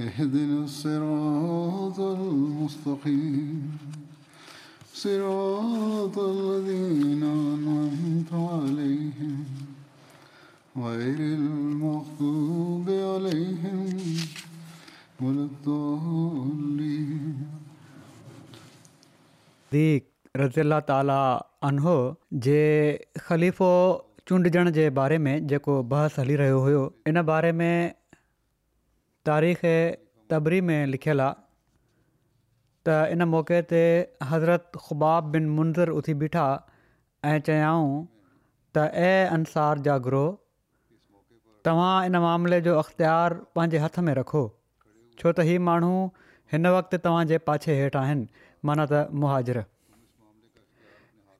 [0.00, 3.60] اهدنا الصراط المستقيم
[5.04, 9.44] صراط الذين أنعمت عليهم
[10.86, 13.84] غير المغضوب عليهم
[15.22, 17.36] ولا الضالين
[19.70, 20.04] صدیق
[20.42, 21.20] रज़ी अला ताला
[21.68, 21.96] अनहो
[22.46, 22.60] जे
[23.28, 23.72] ख़लीफ़ो
[24.28, 28.01] चूंडजण जे बारे में जेको बहस हली रहियो हुयो इन बारे में
[29.28, 29.60] تاریخ
[30.32, 31.34] तबरी में लिखियलु आहे
[32.86, 33.80] त इन मौके ते
[34.30, 36.46] हज़रत ख़ुबाब बिन मुंज़र उथी बीठा
[37.32, 40.30] ऐं चयाऊं त ऐं अंसार जा ग्रोह
[41.68, 44.42] तव्हां इन मामले जो अख़्तियार पंहिंजे हथ में रखो
[45.20, 45.92] छो त ही माण्हू
[46.54, 48.18] हिन वक़्ति तव्हांजे पाछे हेठि
[48.70, 49.62] माना त मुहाजरु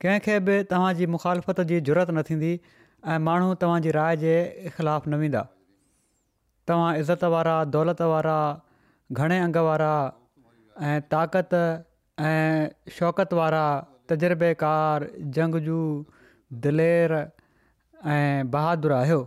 [0.05, 2.53] कंहिंखे बि مخالفت मुखालफ़त जी ज़रूरत न थींदी
[3.11, 4.71] ऐं माण्हू राय
[5.11, 5.43] نہ ویندا
[6.67, 8.37] तव्हां इज़त वारा दौलत वारा
[9.21, 9.93] घणे अंग वारा
[10.89, 13.63] ऐं ताक़त ऐं शौक़त वारा
[14.11, 15.05] तजुर्बेकार
[15.37, 15.79] जंगजू
[16.65, 19.19] दिलेर ऐं बहादुर आहियो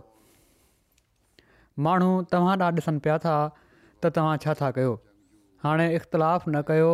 [1.87, 3.35] माण्हू तव्हां ॾांहुं ॾिसनि पिया था
[4.03, 4.93] त तव्हां छा था कयो
[5.65, 6.91] हाणे इख़्तिलाफ़ु न कयो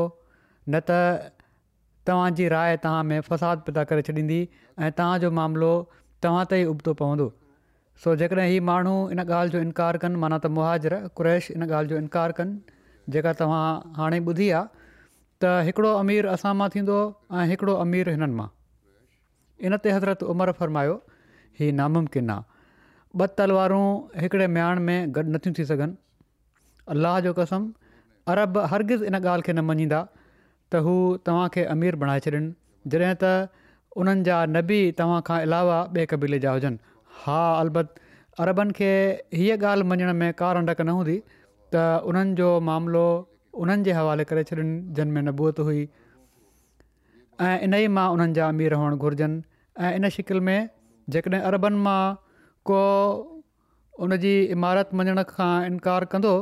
[0.69, 1.34] न त
[2.07, 4.39] तव्हांजी राय तव्हां में फ़साद पैदा करे छॾींदी
[4.84, 5.72] ऐं तव्हांजो मामिलो
[6.23, 7.29] तव्हां उबतो पवंदो
[8.02, 11.90] सो जेकॾहिं हीउ माण्हू इन ॻाल्हि जो इनकार कनि माना त मुहाजर कुरैश इन ॻाल्हि
[11.92, 12.76] जो इनकार कनि
[13.16, 13.66] जेका तव्हां
[13.98, 14.88] हाणे ॿुधी आहे
[15.44, 16.98] त हिकिड़ो अमीर असां मां थींदो
[17.40, 18.48] ऐं हिकिड़ो अमीर हिननि मां
[19.70, 20.96] इन ते हज़रत उमरि फ़र्मायो
[21.59, 22.52] हीउ नामुमकिन आहे
[23.22, 23.86] ॿ तलवारूं
[24.22, 25.96] हिकिड़े में गॾु नथियूं थी सघनि
[26.94, 27.68] अलाह जो कसम
[28.36, 30.00] अरब हरगिज़ इन ॻाल्हि खे न मञींदा
[30.74, 30.94] त हू
[31.30, 32.50] तव्हांखे अमीर बणाए छॾिन
[32.96, 33.30] जॾहिं त
[34.04, 36.56] उन्हनि जा नबी तव्हां खां अलावा ॿिए क़बीले जा
[37.22, 38.00] हा अलबति
[38.44, 38.91] अरबनि खे
[39.40, 41.18] हीअ ॻाल्हि मञण में का रंडक न हूंदी
[41.74, 41.75] त
[42.09, 43.06] उन्हनि जो मामिलो
[43.62, 44.68] उन्हनि जे हवाले करे छॾिन
[45.00, 45.81] जिन में नबूत हुई
[47.47, 49.38] ऐं इन ई मां उन्हनि जा अमीर हुअणु घुरिजनि
[49.88, 50.57] ऐं इन शिकिल में
[51.13, 52.01] जेकॾहिं अरबनि मां
[52.72, 52.81] को
[54.06, 56.34] उन जी इमारत मञण खां इनकार कंदो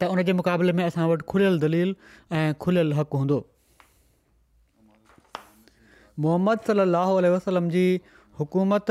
[0.00, 1.94] त उनजे मुक़ाबले में असां वटि खुलियल दलील
[2.38, 3.38] ऐं खुलियल हक़ु हूंदो
[6.24, 7.84] मोहम्मद सलाहु वसलम जी
[8.40, 8.90] हुकूमत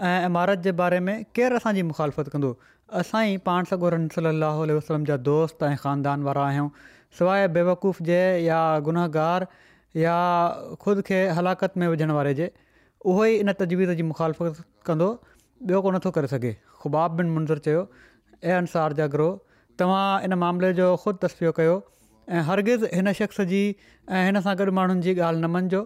[0.00, 2.52] ऐं इमारत जे बारे में केरु असांजी मुखालफ़त कंदो
[2.98, 4.42] असां ई पाण सगोरन गन
[4.72, 6.68] वसलम जा दोस्त ऐं ख़ानदान वारा आहियूं
[7.18, 9.46] सवाइ बेवकूफ़ जे या गुनाहगार
[10.02, 10.14] या
[10.84, 12.46] ख़ुदि खे हलाकत में विझण वारे जे
[13.04, 14.60] उहो ई इन तजवीज़ जी मुखालफ़त
[14.90, 15.08] कंदो
[15.66, 17.80] ॿियो को नथो करे सघे ख़ुबाब बिन मुंज़र चयो
[18.50, 19.32] ऐं अंसार जा ग्रोह
[19.82, 24.54] तव्हां इन मामले जो ख़ुदि तस्वीर कयो ऐं हरगिज़ हिन शख़्स जी ऐं हिन सां
[24.62, 25.82] गॾु माण्हुनि जी ॻाल्हि न मञिजो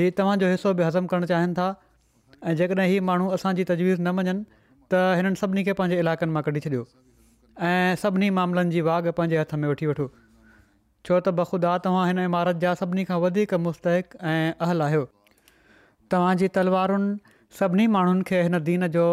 [0.00, 1.70] हीउ तव्हांजो हिसो बि हज़म करणु चाहिनि था
[2.44, 4.32] ऐं जेकॾहिं हीअ माण्हू असांजी तजवीज़ न मञनि
[4.92, 6.82] त हिननि सभिनी खे पंहिंजे इलाइक़नि मां कढी छॾियो
[7.68, 10.06] ऐं सभिनी मामलनि जी वाघ पंहिंजे हथ में वठी वठो
[11.06, 15.04] छो त बखुदा तव्हां हिन इमारत जा सभिनी खां वधीक मुस्तक़ ऐं अहल आहियो
[16.14, 19.06] तव्हांजी तलवारुनि सभिनी माण्हुनि खे हिन दीन जो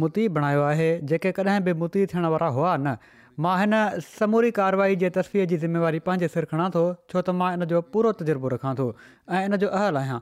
[0.00, 2.96] मुती बणायो आहे जेके कॾहिं बि मुती थियण वारा हुआ न
[3.44, 3.74] मां हिन
[4.16, 6.82] समूरी कार्यवाई जे तस्वीर जी ज़िमेवारी पंहिंजे सिर खणा थो
[7.12, 8.88] छो त मां इन जो पूरो तजुर्बो रखां थो
[9.38, 10.18] ऐं इन जो अहल आहियां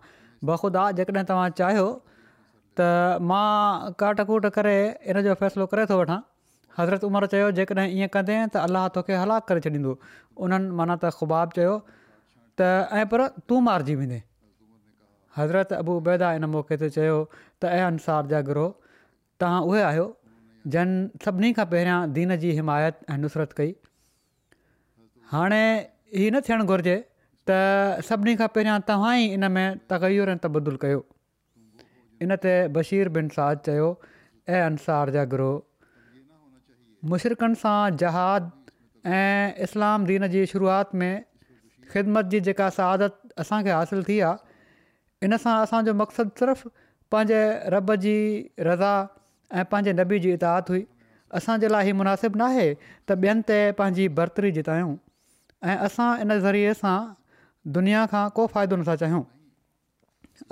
[0.53, 1.87] बखुदा जेकॾहिं तव्हां चाहियो
[2.79, 4.77] त मां काट कुट करे
[5.13, 6.19] इन जो फ़ैसिलो करे थो वठां
[6.79, 9.93] हज़रत उमिरि चयो जेकॾहिं ईअं कंदे त अलाह तोखे हलाकु करे छॾींदो
[10.47, 11.75] उन्हनि माना त ख़ुबाब चयो
[12.61, 12.71] त
[13.03, 14.21] ऐं पर तूं मारिजी वेंदे
[15.41, 18.99] हज़रत अबूबे इन मौक़े ते चयो त ऐं अंसार जा गिरोह
[19.45, 20.09] तव्हां उहे आहियो
[20.77, 20.97] जन
[21.29, 23.73] सभिनी खां पहिरियां दीन जी हिमायत ऐं नुसरत कई
[25.37, 25.63] हाणे
[26.21, 26.97] हीउ न थियणु घुरिजे
[27.51, 27.61] त
[28.13, 31.03] सभिनी खां पहिरियां तव्हां ई इन में तगैरो
[32.25, 33.87] इन ते बशीर बिन साज चयो
[34.49, 38.51] ऐं अंसार जा ग्रोह मुशरक़नि सां जहाद
[39.21, 41.17] ऐं इस्लाम दीन जी शुरुआति में
[41.95, 46.71] ख़िदमत जी जेका सहादत असांखे हासिलु थी आहे इन सां असांजो मक़सदु सिर्फ़ु
[47.17, 47.41] पंहिंजे
[47.77, 48.15] रॿ जी
[48.71, 48.93] रज़ा
[49.61, 50.85] ऐं पंहिंजे नबी जी इतादु हुई
[51.41, 54.95] असांजे लाइ हीउ मुनासिबु नाहे त ॿियनि ते पंहिंजी बरतरी जितायूं
[55.73, 56.99] ऐं असां इन ज़रिए सां
[57.79, 59.25] दुनिया खां को फ़ाइदो नथा चाहियूं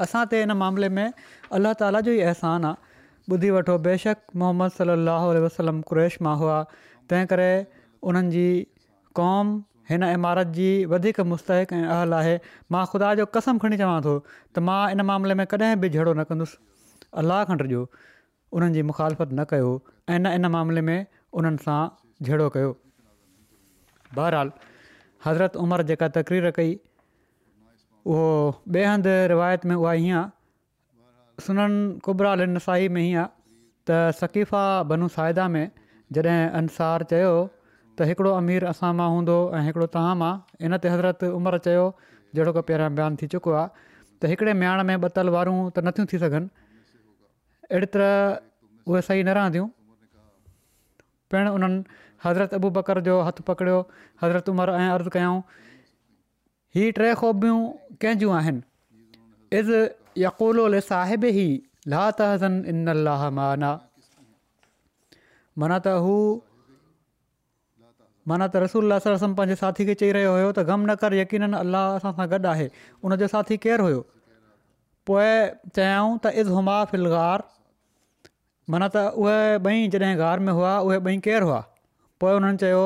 [0.05, 1.13] असां ते इन मामले में
[1.59, 2.89] अलाह ताला जो ई अहसान आहे
[3.35, 6.59] ॿुधी वठो बेशक मोहम्मद सली अलाहु वसलम कुरेश मां हुआ
[7.13, 7.49] तंहिं करे
[8.13, 8.45] उन्हनि जी
[9.21, 9.53] क़ौम
[9.91, 12.35] हिन इमारत जी वधीक मुस्तक़ ऐं अहल आहे
[12.77, 16.13] मां ख़ुदा जो कसम खणी चवां थो त मां इन मामले में कॾहिं बि झेड़ो
[16.13, 21.07] न कंदुसि अलाह खंड जो उन्हनि जी मुखालफ़त न कयो ऐं न इन मामले में
[21.41, 21.81] उन्हनि सां
[22.29, 22.71] झेड़ो कयो
[24.21, 24.55] बहरहाल
[25.27, 26.77] हज़रत उमर जेका तकरीर कई
[28.07, 28.29] उहो
[28.75, 33.27] ॿिए हंधि रिवायत में उहा हीअं आहे सुननि कुबराल में हीअं आहे
[33.89, 35.67] त सकीफ़ा बनूसाइदा में
[36.13, 37.33] जॾहिं अंसार चयो
[37.99, 40.33] त हिकिड़ो अमीर असां मां हूंदो ऐं हिकिड़ो तव्हां मां
[40.65, 41.85] इन ते हज़रत उमिरि चयो
[42.35, 43.69] जहिड़ो को पहिरियां बयानु थी चुको आहे
[44.17, 46.49] त हिकिड़े मियाण में ॿतल वारूं त नथियूं थी सघनि
[47.71, 48.13] अहिड़ी तरह
[48.89, 49.69] उहे सही न रहंदियूं
[51.31, 51.85] पिणु उन्हनि
[52.25, 53.79] हज़रत अबू बकर जो हथ पकड़ियो
[54.23, 55.41] हज़रत उमिरि ऐं अर्ज़ु कयऊं
[56.75, 57.13] टे
[58.03, 58.61] कंहिंजूं आहिनि
[59.59, 59.71] इज़
[60.91, 66.13] साहिब ई ला त हज़न इन अलाह माना त हू
[68.31, 71.97] माना त रसूल पंहिंजे साथी खे चई रहियो हुयो त ग़म न कर यकीन अलाह
[72.05, 72.67] सां गॾु आहे
[73.09, 73.99] उनजो साथी केरु हुयो
[75.11, 75.31] पोइ
[75.81, 77.45] चयाऊं त इज़ हुमा फिल गार
[78.77, 81.61] माना त उहे ॿई जॾहिं गार में हुआ उहे ॿई केरु हुआ
[82.25, 82.81] पोइ उन्हनि चयो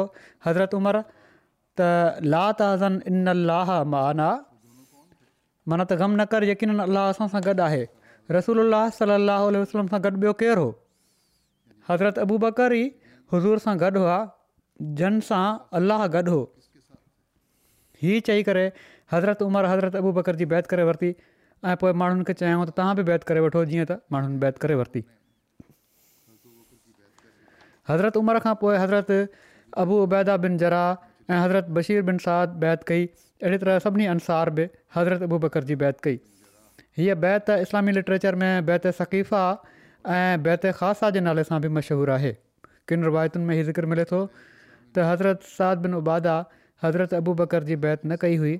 [0.48, 1.88] हज़रत उमर त
[2.36, 4.28] लात हज़न इन अलाह माना
[5.68, 7.82] माना त ग़म न कर यकीन अलाह असां सां गॾु आहे
[8.36, 10.68] रसूल अला सलाहु वसलम सां गॾु ॿियो केरु हो
[11.90, 12.84] हज़रत अबू बकर ई
[13.34, 14.18] हुज़ूर सां गॾु हुआ
[15.02, 15.42] जन सां
[15.80, 16.42] अलाह गॾु हो
[18.04, 18.66] ही चई करे
[19.14, 21.12] हज़रत उमिरि हज़रत अबू बकर जी बैत करे वरिती
[21.72, 24.62] ऐं पोइ माण्हुनि खे चयाऊं त तव्हां बि बैत करे वठो जीअं त माण्हुनि बैत
[24.66, 25.04] करे वरिती
[27.92, 29.16] हज़रत उमिरि खां पोइ हज़रत
[29.84, 33.08] अबू उबैदा बिन जरा ऐं हज़रत बशीर बिन साद बैत कई
[33.44, 34.64] अहिड़ी तरह सभिनी अनुसार बि
[34.96, 36.18] हज़रत अबू बकर जी बैत कई
[36.98, 39.40] हीअ बैत इस्लामी लिटरेचर में बैत सकीफ़ा
[40.18, 42.30] ऐं बैत ख़ासा जे नाले सां बि मशहूरु आहे
[42.88, 46.36] किन रिवायतुनि में हीअ ज़िकर मिले थो त हज़रत साद बिन उबादा
[46.84, 48.52] हज़रत अबू बकर जी बैत न कई हुई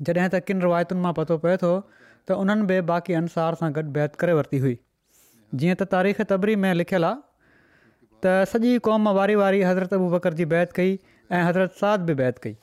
[0.00, 3.84] जॾहिं त किन रिवायतुनि मां पतो पए थो त उन्हनि बि बाक़ी अंसार सां गॾु
[3.98, 7.82] बैत करे वरिती हुई जीअं त तारीख़ तबरी में लिखियलु आहे
[8.28, 10.94] त सॼी क़ौम वारी वारी हज़रत अबू बकर जी बैत कई
[11.40, 12.54] ऐं हज़रत साद बि बैत कई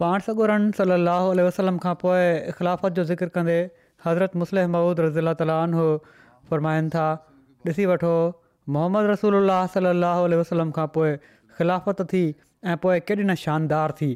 [0.00, 2.20] पाण सगुरनि सलाहु वसलम खां पोइ
[2.58, 3.56] ख़िलाफ़त जो جو कंदे
[4.04, 5.98] हज़रत حضرت महुूद रज़ीला رضی
[6.50, 7.04] फ़रमाइनि था
[7.68, 8.12] ॾिसी वठो
[8.76, 11.16] मोहम्मद रसूल وٹھو वसलम खां पोइ
[11.58, 14.10] ख़िलाफ़त थी ऐं पोइ केॾी न शानदार थी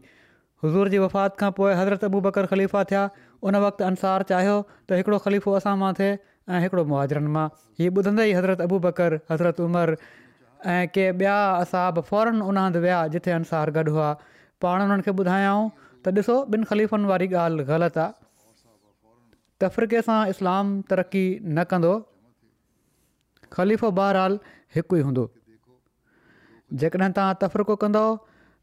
[0.64, 3.06] हुज़ूर जी वफ़ात खां पोइ हज़रत अबू बकरु ख़लीफ़ा थिया
[3.50, 7.44] उन वक़्तु अंसार चाहियो त हिकिड़ो ख़लीफ़ो असां मां थिए ऐं हिकिड़ो मुआजरनि मां
[7.81, 9.96] हीअ ॿुधंदे ई हज़रत अबू बकर हज़रत उमर
[10.76, 14.10] ऐं के ॿिया असाब फौरन उन हंधि विया जिथे अंसार गॾु हुआ
[14.64, 15.62] पाण उन्हनि खे ॿुधायऊं
[16.02, 18.11] त ॾिसो ॿिनि ख़लीफ़ुनि वारी ॻाल्हि ग़लति आहे
[19.62, 21.25] तफ़रीक़े सां इस्लाम तरक़ी
[21.56, 21.93] न कंदो
[23.56, 24.32] ख़लीफ़ो बहरहाल
[24.76, 25.25] हिकु ई हूंदो
[26.82, 28.05] जेकॾहिं तव्हां तफ़रक़ो कंदो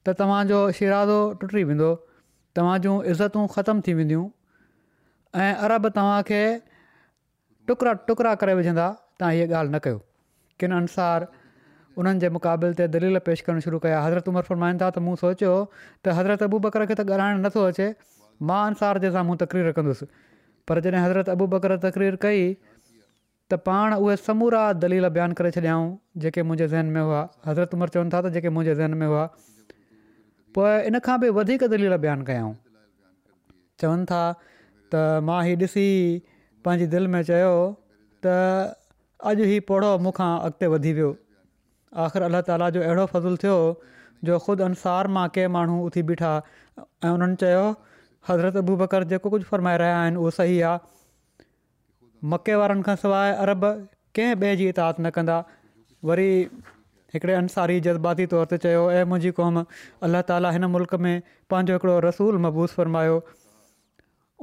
[0.06, 1.90] त तव्हांजो शिराज़ो टुटी वेंदो
[2.60, 4.26] तव्हां जूं इज़तूं ख़तमु थी वेंदियूं
[5.44, 6.48] ऐं अरब तव्हां
[7.70, 8.88] टुकड़ा टुकड़ा करे विझंदा
[9.18, 10.00] तव्हां हीअ ॻाल्हि न कयो
[10.60, 10.80] किन
[12.00, 15.16] उन्हनि जे मुक़ाबिल ते दलील पेश करणु शुरू कया हज़रत उमरि फरमाइनि था त मूं
[15.22, 15.54] सोचियो
[16.06, 17.88] त हज़रत अबू बकर खे त ॻाल्हाइणु नथो अचे
[18.52, 20.06] मां अंसार जे सां तकरीर कंदुसि
[20.70, 22.42] पर जॾहिं हज़रत अबू बकर तक़रीर कई
[23.52, 25.88] त पाण उहे समूरा दलील बयानु करे छॾियाऊं
[26.26, 29.26] जेके मुंहिंजे ज़हन में हुआ हज़रत उमिरि चवनि था त जेके मुंहिंजे ज़हन में हुआ
[30.58, 32.54] पोइ इन खां बि वधीक दलील बयानु कयाऊं
[33.84, 34.24] चवनि था
[34.96, 35.88] त मां हीउ ॾिसी
[36.66, 37.52] पंहिंजी दिलि में चयो
[38.26, 38.38] त
[39.32, 41.12] अॼु हीउ पौढो मूंखां अॻिते वधी वियो
[42.00, 43.56] आख़िर अल्ला ताला जो अहिड़ो फ़ज़लु थियो
[44.26, 46.32] जो ख़ुदि अंसार मां कंहिं माण्हू उथी बीठा
[47.04, 47.64] ऐं उन्हनि चयो
[48.30, 50.80] हज़रत अबू बकर जेको कुझु फ़र्माए रहिया आहिनि उहो सही आहे
[52.34, 53.66] मके वारनि खां सवाइ अरब
[54.16, 55.44] कंहिं ॿिए जी तात न कंदा
[56.12, 56.30] वरी
[57.14, 59.60] हिकिड़े अंसारी जज़्बाती तौर ते चयो ऐं मुंहिंजी क़ौम
[60.08, 61.14] अलाह ताला हिन मुल्क में
[61.50, 63.18] पंहिंजो हिकिड़ो रसूल मबूस फ़र्मायो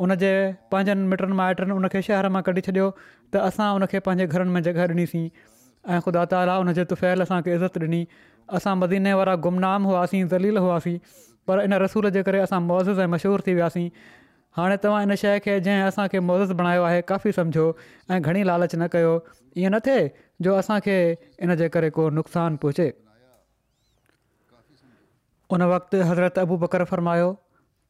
[0.07, 0.33] उनजे
[0.75, 2.89] पंहिंजनि मिटनि माइटनि उन शहर मां कढी छॾियो
[3.37, 5.27] त असां उनखे पंहिंजे घरनि में जॻह ॾिनीसीं
[5.87, 8.05] ऐं ख़ुदा ताली उन जे तुफैल असांखे इज़त ॾिनी
[8.59, 10.99] असां मदीने वारा गुमनाम हुआसीं ज़लील हुआसीं
[11.49, 13.89] पर इन रसूल जे करे असां मौज़ ऐं मशहूरु थी वियासीं
[14.57, 17.67] हाणे तव्हां इन शइ खे जंहिं असांखे मौज़ बणायो आहे काफ़ी सम्झो
[18.11, 19.13] ऐं घणी लालच न कयो
[19.59, 20.09] ईअं न थिए
[20.47, 20.97] जो असांखे
[21.47, 22.89] इन जे करे को नुक़सान पहुचे
[25.57, 27.29] उन वक़्तु हज़रत अबू बकर फरमायो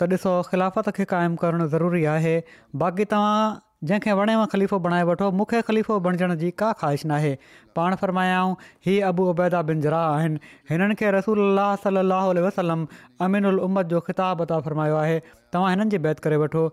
[0.01, 2.35] त ॾिसो ख़िलाफ़त खे क़ाइमु करणु ज़रूरी आहे
[2.83, 3.41] बाक़ी तव्हां
[3.87, 7.31] जंहिंखे वणे मां ख़लीफ़ो बणाए वठो मूंखे ख़लीफ़ो बणजण जी का ख़्वाहिश नाहे
[7.79, 8.55] पाण फ़र्मायाऊं
[8.87, 12.87] हीअ अबू उबैदा बिन जराह आहिनि हिननि खे रसूल सलाहु वसलम
[13.27, 15.21] अमीनु उलम जो ख़िताबुता फ़र्मायो आहे
[15.55, 16.67] तव्हां हिननि जी बैत करे वठो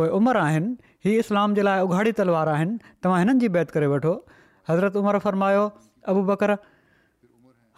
[0.00, 0.76] पोइ उमिरि आहिनि
[1.06, 4.12] हीअ इस्लाम जे लाइ उघाड़ी तलवार आहिनि तव्हां हिननि जी बैत करे वठो
[4.74, 5.64] हज़रत उमिरि फ़र्मायो
[6.12, 6.60] अबू ॿकरु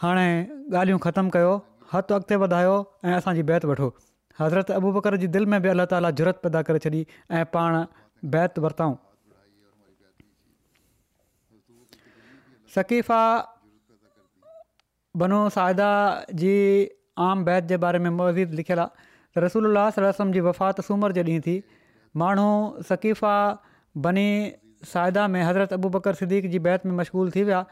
[0.07, 0.27] हाणे
[0.75, 1.53] ॻाल्हियूं ख़तमु कयो
[1.97, 2.73] हथु अॻिते वधायो
[3.07, 3.89] ऐं असांजी बैतु वठो
[4.45, 7.01] हज़रत अबू बकर जी दिलि में बि अलाह ताली ज़रूरत पैदा करे छॾी
[7.39, 7.45] ऐं
[8.31, 8.97] बैत वरताऊं
[12.75, 13.23] सकीफ़ा
[15.23, 15.89] बनो सायदा
[16.43, 16.53] जी
[17.19, 21.41] आम बैत जे बारे में मज़ीद लिखियलु आहे रसूल अल्लास जी वफ़ाति सूमर जे ॾींहुं
[21.47, 21.63] थी
[22.17, 23.35] माण्हू सकीफ़ा
[24.05, 24.29] बनी
[24.93, 27.65] सायदा में हज़रत अबू बकर सिदीक जी बैत में मशगूल थी विया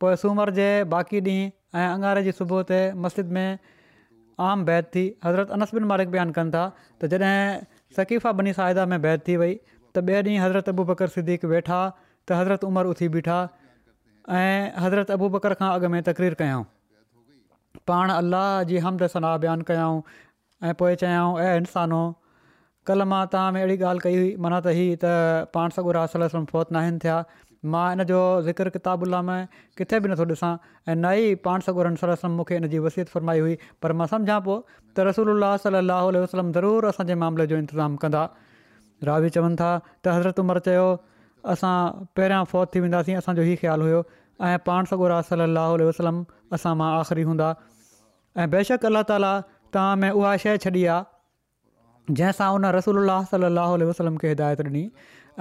[0.00, 3.58] पोइ सूमर जे बाक़ी ॾींहुं ऐं अंगारे जी सुबुह ते मस्जिद में
[4.50, 6.64] आम बैत थी हज़रत अनस मालिक बयानु कनि था
[7.04, 7.46] त जॾहिं
[7.96, 9.58] सकीफ़ा बनी सायदा में बैत थी वई
[9.96, 13.34] त ॿिए ॾींहुं हज़रत अबू बकर सिद्दीक़ वेठा त हज़रत उमर उथी बीठा
[14.38, 16.64] ऐं हज़रत अबू बकर खां अॻु में तकरीर कयऊं
[17.90, 19.92] पाण अलाह जी हमद सना बयानु कयूं
[20.70, 22.02] ऐं पोइ चयाऊं ऐं इंसान हो
[22.90, 26.72] कल्ह मां तव्हां में अहिड़ी ॻाल्हि कई हुई माना त हीअ त पाण सगुरसम फौत
[26.78, 27.18] नाहिनि थिया
[27.76, 29.38] मां इन जो ज़िकिर किताबु में
[29.80, 30.52] किथे बि नथो ॾिसां
[30.92, 32.00] ऐं ना ई पाण सगुरम
[32.40, 36.92] मूंखे इन जी वसीत फरमाई हुई पर मां सम्झां पोइ त रसूल अलाह वसलम ज़रूरु
[36.94, 38.24] असांजे मामले जो इंतिज़ाम कंदा
[39.08, 39.70] रावी चवनि था
[40.04, 40.84] त हज़रत उमरु चयो
[41.52, 41.76] असां
[42.16, 43.98] पहिरियां फ़ौत थी वेंदासीं असांजो ई ख़्यालु हुयो
[44.48, 46.20] ऐं पाण सगोर आहे सलाहु वसलम
[46.58, 47.48] असां मां आख़िरी हूंदा
[48.42, 49.32] ऐं बेशक अलाह ताला
[49.74, 54.84] तव्हां में उहा शइ छॾी आहे जंहिंसां उन रसूल सलाहु वसलम खे हिदायत ॾिनी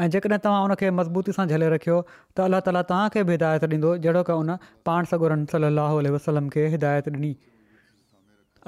[0.02, 3.96] ऐं जेकॾहिं तव्हां उनखे मज़बूती सां झले रखियो त अलाह ताली तव्हांखे बि हिदायत ॾींदो
[4.08, 4.54] जहिड़ो की उन
[4.90, 7.34] पाण सगोरन सलाहु वसलम खे हिदायत ॾिनी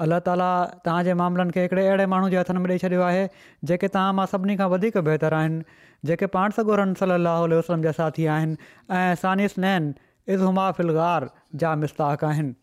[0.04, 0.46] अलाह ताला
[0.86, 3.22] तव्हांजे मामलनि खे हिकिड़े अहिड़े माण्हू जे हथ में ॾेई छॾियो आहे
[3.70, 5.62] जेके तव्हां मां सभिनी खां वधीक बहितरु आहिनि
[6.10, 8.56] जेके पाण सॻो रन सम जा साथी आहिनि
[8.98, 9.88] ऐं सानिस नैन
[10.34, 11.28] इज़ हुमा फिल गार
[11.64, 12.54] जा मुस्ताहक आहिनि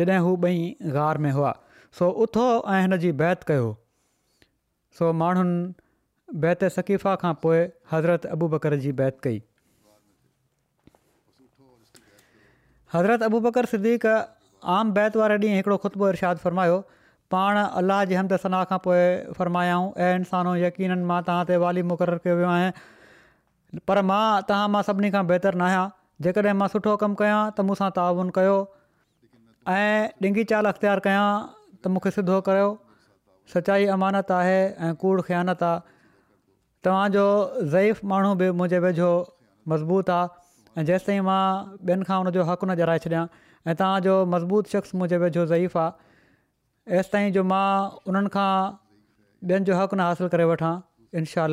[0.00, 0.60] जॾहिं हू ॿई
[0.98, 1.54] गार में हुआ
[2.00, 3.68] सो उथो ऐं हिन जी बैत कयो
[4.98, 9.40] सो माण्हुनि बैत सकीफ़ा खां पोइ हज़रत अबू बकर जी बैत कई
[12.94, 14.06] हज़रत अबू बकर सिद्दीक़
[14.76, 16.78] आम बैत वारे ॾींहुं हिकिड़ो ख़ुतबो इरशाद اللہ
[17.32, 21.82] पाण अलाह जी हमद सनाह खां पोइ फ़रमायाऊं ऐं इंसानो यकीननि मां तव्हां ते वाली
[21.90, 22.70] मुक़ररु कयो वियो आहे
[23.90, 25.84] पर मां तव्हां मां सभिनी खां बहितरु न आहियां
[26.26, 28.56] जेकॾहिं मां सुठो कमु कयां त ताउन कयो
[29.74, 32.66] ऐं चाल अख़्तियारु कयां त मूंखे सिधो कयो
[33.54, 35.96] सचाई अमानत आहे ऐं कूड़ ख़यानत आहे
[36.88, 37.24] तव्हांजो
[37.62, 39.12] ज़ईफ़ माण्हू बि मुंहिंजे वेझो
[39.74, 40.39] मज़बूत आहे
[40.78, 41.42] ऐं जेसि ताईं मां
[41.88, 43.22] ॿियनि खां उनजो हक़ु न जराए छॾियां
[43.66, 47.70] ऐं तव्हांजो मज़बूत शख़्स मुंहिंजे वेझो ज़ईफ़ आहेसि ताईं जो मां
[48.10, 48.52] उन्हनि खां
[49.50, 50.72] ॿियनि जो हक़ु न हासिलु करे वठां
[51.22, 51.46] इनशा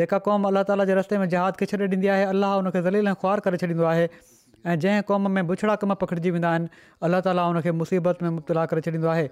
[0.00, 3.08] जेका क़ौम अलाह ताला जे रस्ते में जहाद खे छॾे ॾींदी आहे अलाह हुनखे ज़लील
[3.08, 7.20] ऐं ख़्वार करे छॾींदो आहे ऐं जंहिं क़ौम में बुछड़ा कम पखिड़िजी वेंदा आहिनि अल्ला
[7.26, 7.48] ताला
[7.80, 9.26] मुसीबत में मुबतला करे छॾींदो आहे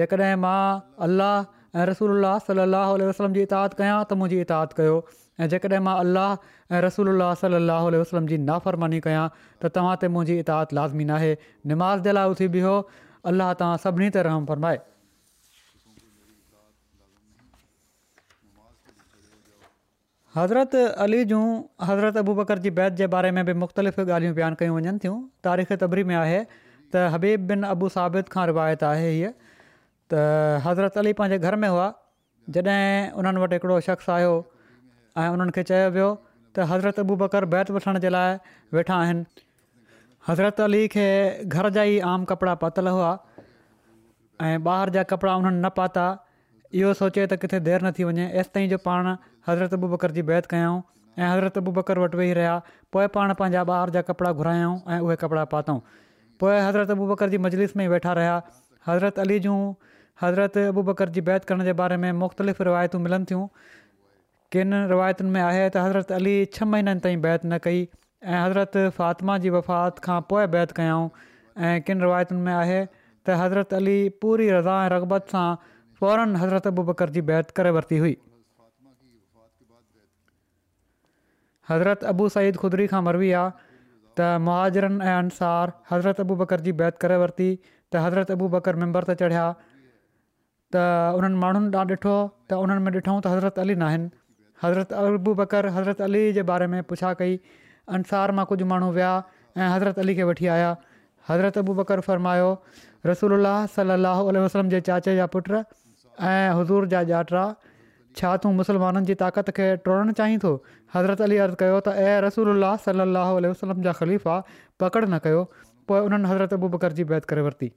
[0.00, 0.60] जेकॾहिं मां
[1.08, 1.34] अलाह
[1.78, 4.94] ऐं रसूल अल्ला सलाहु उल वसलम जी इताद कयां त मुंहिंजी इताद कयो
[5.44, 6.30] ऐं जेकॾहिं मां अलाह
[6.76, 11.04] ऐं रसूल अलाह सलाहु उल वसलम जी नाफ़रमानी कयां त तव्हां ते मुंहिंजी इतात लाज़मी
[11.10, 11.28] नाहे
[11.72, 12.72] निमाज़ जे लाइ उथी बीहो
[13.32, 14.80] अल्लाह तव्हां सभिनी ते रहम फ़रमाए
[20.38, 20.74] हज़रत
[21.04, 21.44] अली जूं
[21.90, 25.22] हज़रत अबू बकर जी बैत जे बारे में बि मुख़्तलिफ़ ॻाल्हियूं प्यान कयूं वञनि थियूं
[25.48, 29.32] तारीख़ तबरी में आहे त हबीब बिन अबू साबित खां रिवायत आहे हीअ
[30.12, 31.84] त हज़रत अली पंहिंजे घर में हुआ
[32.50, 34.30] जॾहिं उन्हनि वटि हिकिड़ो शख़्स आयो
[35.22, 36.08] ऐं उन्हनि खे चयो वियो
[36.56, 38.38] त हज़रत अबू बकर बैत वठण जे लाइ
[38.78, 39.42] वेठा आहिनि
[40.28, 41.06] हज़रत अली खे
[41.46, 43.10] घर जा ई आम कपिड़ा पातल हुआ
[43.42, 46.06] ऐं ॿाहिरि जा कपिड़ा उन्हनि न पाता
[46.80, 49.10] इहो सोचे त किथे देरि न थी वञे ऐसि ताईं जो पाण
[49.48, 50.80] हज़रत अबू बकर जी बैत कयऊं
[51.18, 52.56] ऐं हज़रत अबू बकर वटि वेही रहिया
[52.96, 55.78] पोइ पाण पंहिंजा ॿाहिरि जा कपिड़ा घुरायूं ऐं उहे कपिड़ा पातऊं
[56.42, 58.36] पोइ हज़रत अबू बकर जी मजलिस में ई वेठा रहिया
[58.90, 59.56] हज़रत अली जूं
[60.22, 63.46] हज़रत अबू बकर जी बैत करण जे बारे में मुख़्तलिफ़ रिवायतूं मिलनि थियूं
[64.52, 68.76] किनि रिवायतुनि में आहे त हज़रत अली छह महीननि ताईं बैत न कई ऐं हज़रत
[68.98, 71.08] फ़ातिमा जी वफ़ात खां पोइ बैत कयाऊं
[71.68, 72.80] ऐं किनि रवायतुनि में आहे
[73.26, 75.46] त हज़रत अली पूरी रज़ा ऐं रगबत सां
[76.00, 78.16] फौरन हज़रत अबू बकर जी बैत करे वरिती हुई
[81.70, 86.76] हज़रत अबू सईद खुदरी खां मरबी आहे त मुआरनि ऐं अनुसार हज़रत अबू बकर जी
[86.84, 89.48] बैत करे वरिती त हज़रत अबू बकर चढ़िया
[90.74, 90.80] त
[91.18, 92.12] उन्हनि माण्हुनि ॾां ॾिठो
[92.50, 94.10] त उन्हनि में ॾिठूं त हज़रत अली नाहिनि
[94.64, 97.34] हज़रत अबू बकर हज़रत अली जे बारे में पुछा कई
[97.98, 99.08] अंसार मां कुझु माण्हू विया
[99.62, 100.68] ऐं हज़रत अली खे वठी आया
[101.32, 102.52] हज़रत अबू बकर फ़र्मायो
[103.12, 103.96] रसूल सल
[104.44, 107.44] वसलम जे चाचे जा पुट ऐं हज़ूर जा ॼाता
[108.22, 110.54] छा तूं मुस्लमाननि जी ताक़त खे टोड़णु चाहीं थो
[110.94, 112.54] हज़रत अली अर्ज़ु कयो त ऐं रसूल
[112.86, 114.40] सलाहु वसलम जा ख़लीफ़ा
[114.84, 115.44] पकिड़ि न कयो
[115.92, 117.74] पोइ उन्हनि हज़रत अबू बकर जी बैत करे वरिती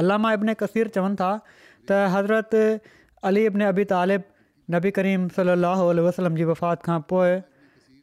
[0.00, 1.30] अलामा अबने کثیر चवनि था
[1.88, 2.80] त हज़रत
[3.30, 4.24] अली अबने अबी तालिब
[4.74, 7.36] नबी करीम सली अल वसलम जी वफ़ात खां पोइ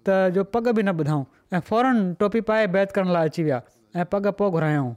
[0.09, 1.23] त जो पग बि न ॿुधऊं
[1.57, 3.59] ऐं फौरन टोपी पाए बैत करण लाइ अची विया
[3.97, 4.89] ऐं पग पोइ घुरायऊं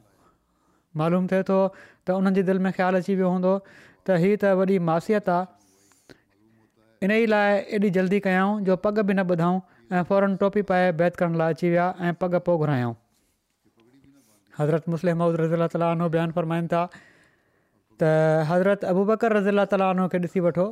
[1.01, 4.53] मालूम थिए थो त उन्हनि जे दिलि में ख़्यालु अची वियो हूंदो त हीअ त
[4.61, 5.29] वॾी मासियत
[7.05, 10.89] इन ई लाइ एॾी जल्दी कयूं जो पग बि न ॿुधऊं ऐं फौरन टोपी पाए
[11.03, 12.95] बैत करण लाइ अची विया ऐं पग पोइ घुरायऊं
[14.61, 16.85] हज़रत मुस्लिम महमूद रज़ीला तालीनो बयानु फरमाइनि था
[18.03, 20.63] त हज़रत अबू बकर रज़ीला तालीन खे ॾिसी वठो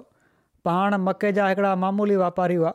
[0.70, 2.72] पाण मके जा हिकिड़ा मामूली वापारी हुआ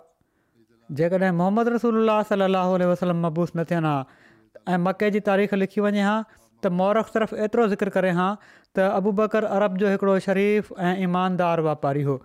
[1.01, 4.31] जेकॾहिं मोहम्मद रसूल अलाह सलाहु वसलम मबूस न थियनि हा
[4.75, 8.31] ऐं मके जी तारीख़ लिखी वञे हा त मोरख सिरफ़ु एतिरो ज़िक्र करे हा
[8.79, 12.17] त अबू बकर अरब जो हिकिड़ो शरीफ़ ऐं ईमानदार वापारी हो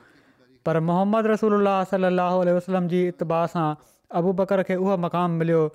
[0.70, 3.68] पर मोहम्मद रसूल अलाह सलाहु वसलम जी इतबा सां
[4.24, 5.66] अबू बकर खे उहो मक़ाम मिलियो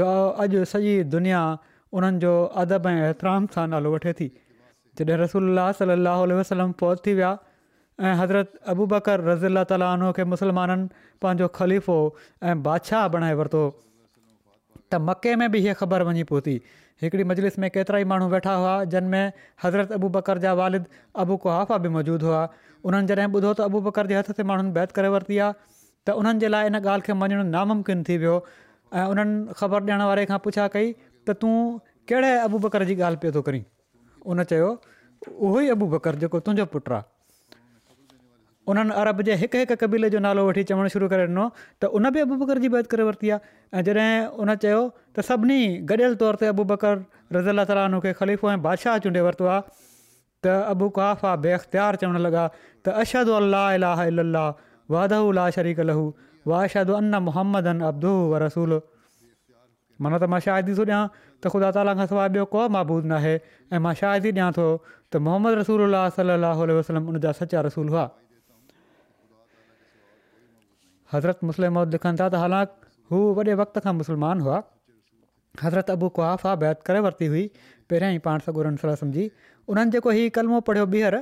[0.00, 0.08] जो
[0.46, 1.44] अॼु सॼी दुनिया
[2.00, 4.30] उन्हनि जो अदब ऐं एतराम सां नालो वठे थी
[5.06, 7.36] जॾहिं रसूल सलाहु वसलम फ़ौज थी विया
[8.00, 10.88] ऐं हज़रत अबू बकर रज़ीला तालो के मुस्लमाननि
[11.22, 11.96] पंहिंजो ख़लीफ़ो
[12.48, 13.62] ऐं बादशाह बणाए वरितो
[14.92, 16.54] त मके में बि इहे ख़बर वञी पहुती
[17.02, 19.24] हिकिड़ी मजलिस में केतिरा ई माण्हू वेठा हुआ जिन में
[19.64, 20.86] हज़रत अबू बकर जा वालिद
[21.24, 22.42] अबू कुहाफ़ा बि मौजूदु हुआ
[22.90, 26.16] उन्हनि जॾहिं ॿुधो त अबू बकर जे हथ ते माण्हुनि बैत करे वरिती आहे त
[26.22, 30.26] उन्हनि जे लाइ इन ॻाल्हि खे मञणु नामुमकिन थी वियो ऐं उन्हनि ख़बर ॾियण वारे
[30.34, 30.92] खां पुछा कई
[31.30, 31.54] त तूं
[32.12, 33.62] कहिड़े अबू बकर जी ॻाल्हि पियो थो करीं
[34.32, 34.68] उन चयो
[35.40, 37.04] उहो ई अबू बकर जेको तुंहिंजो पुटु आहे
[38.72, 41.44] उन्हनि अरब जे हिकु हिकु कबीले जो नालो वठी चवणु शुरू करे ॾिनो
[41.82, 44.10] त उन बि अबू बकर जी बैत करे वरिती आहे ऐं जॾहिं
[44.44, 44.80] उन चयो
[45.16, 45.58] त सभिनी
[45.92, 46.98] गॾियल तौर ते अबू बकर
[47.36, 49.62] रज़ी अलाह खे ख़लीफ़ो ऐं बादशाह चूंडे वरितो आहे
[50.42, 52.44] त अबू काफ़ा बे अख़्तियार चवणु लॻा
[52.84, 54.44] त अशद अलाह अलाह
[54.96, 56.04] वाधह ला शरी लहू
[56.52, 56.60] वा
[57.00, 58.12] अन मुहम्मद अन अब्दु
[58.46, 58.80] रसूल
[60.04, 61.00] माना त मां शादी थो ॾियां
[61.44, 63.32] त ख़ुदा ताला सवाइ ॿियो को महबूदु नाहे
[63.74, 65.84] ऐं मां शायदि ॾियां थो त मोहम्मद रसूल
[66.36, 68.06] अलाह वसलम हुन जा सचा रसूल हुआ
[71.12, 74.58] हज़रत मुस्लिम लिखनि था त हालांकि हू वॾे वक़्त खां मुस्लमान हुआ
[75.62, 79.30] हज़रत अबू कुआफ़ा बैत करे वरिती हुई पहिरियां ई पाण सॻु सम्झी
[79.74, 81.20] उन्हनि जेको हीउ कलमो पढ़ियो ॿीहर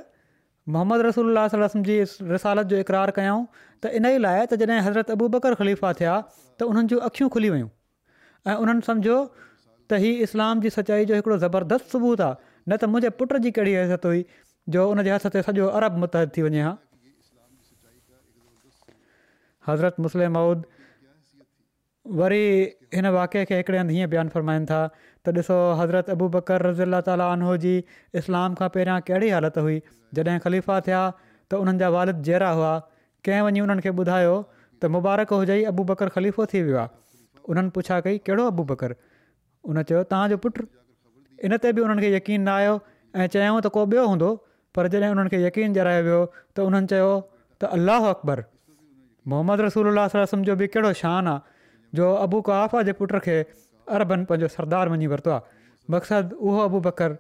[0.75, 2.01] मोहम्मद रसूल अलाह जी
[2.37, 6.19] रसालत जो इक़रार कयऊं त इन ई लाइ त जॾहिं हज़रत अबू बकर ख़लीफ़ा थिया
[6.37, 7.69] त उन्हनि जूं अख़ियूं खुली वियूं
[8.53, 8.95] ऐं उन्हनि
[9.91, 13.53] त हीअ इस्लाम जी सचाई जो हिकिड़ो ज़बरदस्त सबूत आहे न त मुंहिंजे पुट जी
[13.59, 14.25] कहिड़ी हज़त हुई
[14.77, 16.73] जो उनजे हथ ते सॼो अरब मुत थी वञे हा
[19.69, 20.67] हज़रत मुस्लिम माउद
[22.23, 22.43] वरी
[22.97, 26.99] हिन वाके खे हिकिड़े हंधु हीअं बयानु फ़र्माइनि था त ॾिसो हज़रत अबू बकर रज़ीला
[27.13, 27.77] तालोजी
[28.23, 29.79] इस्लाम खां पहिरियां कहिड़ी हालति हुई
[30.19, 32.75] जॾहिं ख़लीफ़ा थिया त उन्हनि जा वारिद जहिड़ा हुआ
[33.29, 37.75] कंहिं वञी उन्हनि खे ॿुधायो त मुबारक हुजे अबू बकरु ख़लीफ़ो थी वियो आहे उन्हनि
[37.79, 38.95] पुछा कई कहिड़ो अबू बकर
[39.71, 40.63] उन चयो तव्हांजो पुटु
[41.47, 42.75] इन ते बि उन्हनि खे यकीन न आयो
[43.21, 44.29] ऐं चयऊं त को ॿियो हूंदो
[44.79, 46.21] पर जॾहिं उन्हनि खे यकीन जरायो वियो
[46.59, 47.11] त उन्हनि चयो
[47.65, 48.43] त अलाहो अकबर
[49.35, 53.37] मोहम्मद रसूल अलाह जो बि कहिड़ो शान आहे जो अबू कआा जे पुट खे
[53.99, 57.17] अरबनि पंहिंजो सरदार मञी वरितो आहे मक़सदु उहो अबू बकर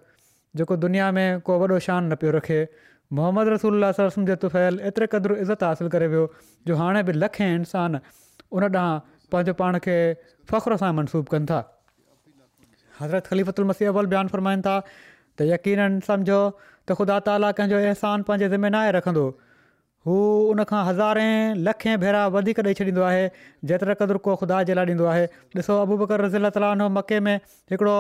[0.61, 2.61] जेको दुनिया में को वॾो शान न पियो रखे
[3.21, 6.27] मोहम्मद रसूल अलाह जे तुफैल एतिरे क़दुरु इज़त हासिलु करे वियो
[6.71, 8.03] जो हाणे बि लखे इंसानु
[8.59, 8.99] उन ॾांहुं
[9.35, 9.95] पंहिंजो पाण खे
[10.53, 11.57] फ़ख्रु सां मनसूबु कनि था
[13.01, 14.75] हज़रत मसीह अवल बयानु फ़रमाइनि था
[15.39, 19.25] त यकीननि सम्झो त ख़ुदा ताली कंहिंजो इह्सान पंहिंजे ज़िमेनारे रखंदो
[20.09, 20.17] हू
[20.55, 21.27] उनखां हज़ारे
[21.69, 23.25] लखे भेरा वधीक ॾेई छॾींदो आहे
[23.71, 25.25] जेतिरो क़दुरु को ख़ुदा जे लाइ ॾींदो आहे
[25.63, 27.35] ॾिसो बकर रज़ीला ताल मके में
[27.75, 27.99] हिकिड़ो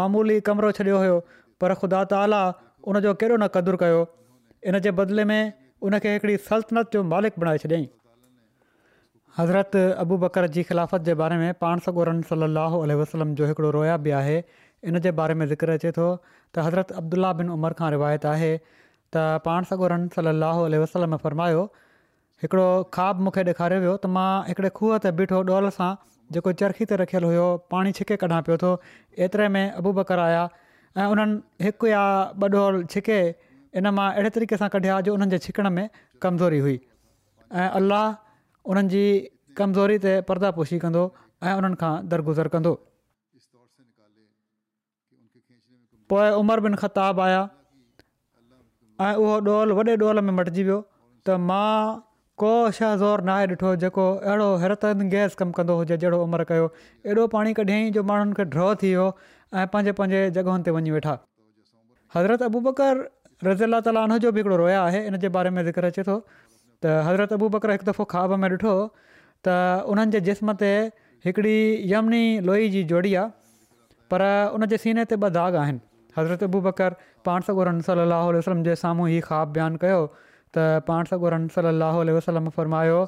[0.00, 1.18] मामूली कमिरो छॾियो हुयो
[1.64, 2.42] पर ख़ुदा ताली
[2.92, 4.02] उन जो न क़दुरु कयो
[4.72, 5.40] इन जे बदिले में
[5.88, 7.86] उनखे हिकिड़ी सल्तनत जो मालिक बणाए छॾियईं
[9.38, 13.70] हज़रत अबू बकर जी ख़िलाफ़त जे बारे में पाण सगोरन सल अलाहु वसलम जो हिकिड़ो
[13.76, 14.42] रोया बि आहे
[14.90, 16.06] इन जे बारे में ज़िक्र अचे थो
[16.54, 18.50] त हज़रत अब्दुला बिन उमर खां रिवायत आहे
[19.16, 21.62] त पाण सॻोरन सलाहु वसलम फ़रमायो
[22.44, 22.66] हिकिड़ो
[22.98, 25.94] ख्वाबु मूंखे ॾेखारियो वियो त मां हिकिड़े खूह ते बीठो डोल सां
[26.36, 28.72] जेको चरखी ते रखियलु हुयो पाणी छिके कढा पियो थो
[29.24, 30.46] एतिरे में अबू बकर आया
[31.00, 32.02] ऐं उन्हनि हिकु या
[32.44, 33.20] ॿ ढोल छिके
[33.82, 35.84] इन मां अहिड़े तरीक़े सां कढिया जो उन्हनि छिकण में
[36.26, 38.24] कमज़ोरी हुई ऐं अलाह
[38.72, 39.02] उन्हनि जी
[39.58, 41.02] कमज़ोरी ते पर्दापोशी पोशी कंदो
[41.48, 42.72] ऐं उन्हनि खां दरगुज़र कंदो
[46.12, 47.40] पोइ उमर बिन खताब आया
[49.00, 50.76] ऐं उहो ॾोहल वॾे ॾोहल में मटिजी वियो
[51.28, 52.00] त मां
[52.42, 54.84] को शहज़ोर ज़ोरु ॾिठो जेको अहिड़ो हैरत
[55.16, 56.66] गैस कमु कंदो हुजे जहिड़ो उमिरि कयो
[57.14, 59.06] एॾो पाणी कढियईं जो माण्हुनि खे ड्रॉ थी वियो
[59.62, 61.16] ऐं पंहिंजे पंहिंजे जॻहियुनि ते वञी वेठा
[62.16, 63.00] हज़रत अबू बकर
[63.50, 66.20] रज़ी लाल जो बि हिकिड़ो रोया आहे इन जे बारे में ज़िक्र अचे थो
[66.84, 68.72] त हज़रत अबू बकर हिकु दफ़ो ख्वाब में ॾिठो
[69.46, 69.54] त
[69.92, 70.68] उन्हनि जे जिस्म ते
[71.28, 71.54] हिकिड़ी
[71.92, 73.30] यमिनी लोई जी जोड़ी आहे
[74.12, 74.22] पर
[74.58, 75.80] उन जे सीने ते ॿ दाग़ आहिनि
[76.18, 76.96] हज़रत अबू बकर
[77.30, 82.48] पाण सॻोरम सलाह वसलम जे साम्हूं ई ख़्वाबु बयानु कयो त पाण सॻोरम सलाहु वसलम
[82.58, 83.00] फ़रमायो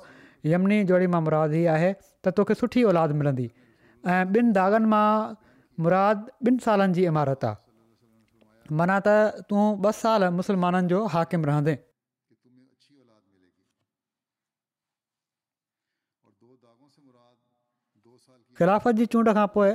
[0.54, 3.44] यमनी जोड़ी मां मुराद ई आहे त तोखे सुठी औलाद मिलंदी
[4.16, 5.36] ऐं ॿिनि दाग़नि मां
[5.86, 9.16] मुराद ॿिनि सालनि जी इमारत आहे माना त
[9.52, 11.76] तूं ॿ साल मुस्लमाननि जो हाकिम रहंदे
[18.60, 19.70] ख़िलाफ़त जी चूंड खां पोइ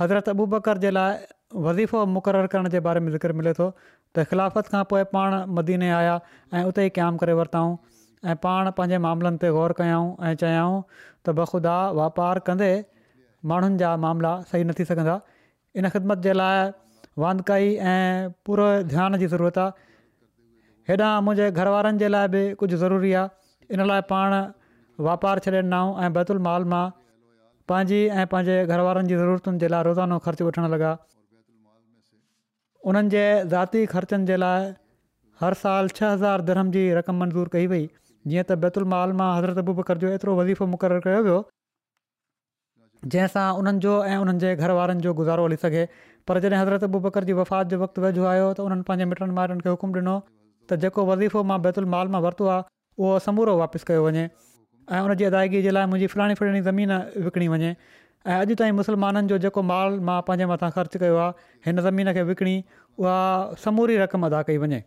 [0.00, 1.14] हज़रत अबूबकर जे लाइ
[1.66, 3.66] वज़ीफ़ो मुक़ररु करण जे बारे में ज़िक्र मिले थो
[4.14, 6.12] त ख़िलाफ़त खां पोइ पाण मदीने आया
[6.54, 7.72] ऐं उते ई क़ाइमु करे वरिताऊं
[8.30, 12.70] ऐं पाण पंहिंजे मामलनि ते ग़ौर कयूं ऐं चयाऊं त बख़ुदा वापारु कंदे
[13.54, 15.18] माण्हुनि जा मामला सही न थी सघंदा
[15.82, 16.62] इन ख़िदमत जे लाइ
[17.24, 18.04] वांध कई ऐं
[18.50, 19.88] पूरे ध्यान जी ज़रूरत आहे
[20.92, 24.38] हेॾां मुंहिंजे घर वारनि जे लाइ बि कुझु ज़रूरी आहे इन लाइ पाण
[25.10, 26.84] वापारु छॾे ॾिनाऊं ऐं बैतुल माल मां
[27.70, 30.88] पंहिंजी ऐं पंहिंजे घरवारनि जी ज़रूरतुनि जे लाइ रोज़ानो ख़र्च वठणु लॻा
[32.92, 33.20] उन्हनि जे
[33.52, 34.64] ज़ाती ख़र्चनि जे लाइ
[35.42, 37.84] हर साल छह हज़ार धर्म जी रक़म मंज़ूरु कई वई
[38.32, 41.38] जीअं त बैतुल माल मां हज़रत अबू बकर जो एतिरो वज़ीफ़ो मुक़रर कयो वियो
[43.14, 45.86] जंहिंसां उन्हनि जो ऐं उन्हनि जे घरवारनि जो गुज़ारो हली सघे
[46.30, 49.40] पर जॾहिं हज़रत अबू बकर जी वफ़ात जे वक़्तु वेझो आयो त उन्हनि पंहिंजे मिटनि
[49.40, 52.70] माइटनि खे हुकुमु ॾिनो त जेको वज़ीफ़ो मां बैतुल माल मां वरितो आहे
[53.02, 54.28] उहो समूरो वापसि कयो वञे
[54.96, 56.92] ऐं उनजी अदाइगी जे लाइ मुंहिंजी फलाणी फलाणी ज़मीन
[57.24, 57.74] विकिणी वञे
[58.26, 62.12] ऐं अॼु ताईं मुस्लमाननि जो जेको माल मां पंहिंजे मथां ख़र्चु कयो आहे हिन ज़मीन
[62.16, 62.54] खे विकिणी
[63.04, 63.18] उहा
[63.66, 64.80] समूरी रक़म अदा कई वञे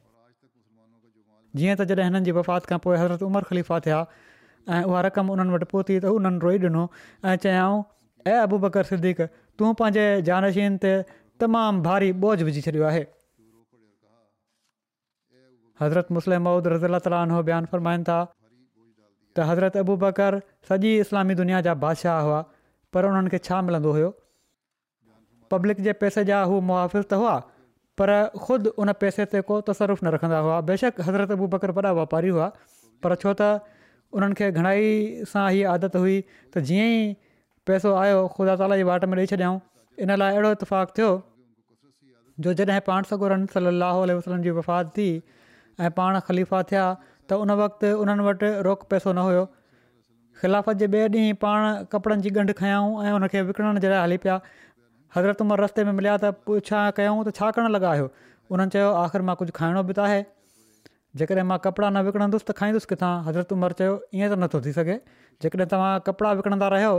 [1.61, 5.33] जीअं त जॾहिं हिननि जी वफ़ात खां पोइ हज़रत उमर ख़लीफ़ा थिया ऐं उहा रक़म
[5.37, 6.83] उन्हनि वटि पहुती त उन्हनि रोई ॾिनो
[7.31, 7.81] ऐं चयाऊं
[8.33, 10.93] ऐं अबू बकर सिद्दीक़ तूं पंहिंजे जानशीन ते
[11.45, 13.01] तमामु भारी बोझ विझी छॾियो आहे
[15.83, 18.21] हज़रत मुस्लिम महूद रज़ीला तालीहो बयानु फ़रमाइनि था
[19.37, 20.37] त हज़रत अबू बकर
[20.71, 22.41] सॼी इस्लामी दुनिया जा बादशाह हुआ
[22.97, 24.09] पर उन्हनि खे छा मिलंदो हुयो
[25.55, 27.33] पब्लिक जे पैसे जा हू मुआ त हुआ
[28.01, 28.11] पर
[28.45, 32.31] ख़ुदि उन पैसे ते को तसरफ़ु न रखंदा हुआ बेशक हज़रत अबू बकर वॾा वापारी
[32.37, 32.47] हुआ
[33.05, 33.49] पर छो त
[34.17, 34.87] उन्हनि खे घणाई
[35.33, 36.15] सां इहा आदत हुई
[36.53, 37.03] त जीअं ई
[37.69, 39.57] पैसो आयो ख़ुदा ताली वाट में ॾेई छॾियऊं
[40.05, 41.11] इन लाइ अहिड़ो इतफ़ाक़ु थियो
[42.45, 44.01] जो जॾहिं पाण सगुर सली अलाहु
[44.59, 45.07] वफ़ात थी
[45.85, 46.85] ऐं पाण ख़लीफ़ा थिया
[47.29, 49.43] त उन वक़्तु उन्हनि वटि रोक पैसो न हुयो
[50.39, 53.43] ख़िलाफ़त जे ॿिए ॾींहुं पाण कपिड़नि जी ॻंढु खयऊं ऐं उन खे
[53.85, 54.39] जे हली पिया
[55.15, 58.07] हज़रत उमिरि रस्ते में मिलिया त पुछा कयूं त छा करणु लॻा हुयो
[58.51, 60.19] उन्हनि चयो आख़िर मां कुझु खाइणो बि त आहे
[61.21, 64.71] जेकॾहिं मां कपिड़ा न विकिणंदुसि त खाईंदुसि किथां हज़रत उमिरि चयो ईअं त नथो थी
[64.79, 64.95] सघे
[65.45, 66.91] जेकॾहिं तव्हां कपिड़ा विकिणंदा रहियो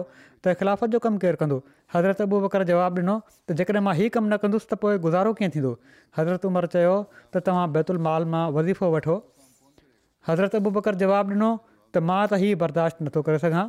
[0.44, 1.58] त ख़िलाफ़त जो कमु केरु कंदो
[1.98, 3.16] हज़रत बबू बि जवाबु ॾिनो
[3.50, 5.74] त जेकॾहिं मां हीउ कमु न कंदुसि त पोइ गुज़ारो कीअं थींदो
[6.18, 9.18] हज़रत उमर चयो त तव्हां बैतुल माल मां वज़ीफ़ो वठो
[10.28, 11.48] हज़रत अबू बकर जवाबु ॾिनो
[11.96, 13.64] त मां त हीउ बर्दाश्त नथो करे सघां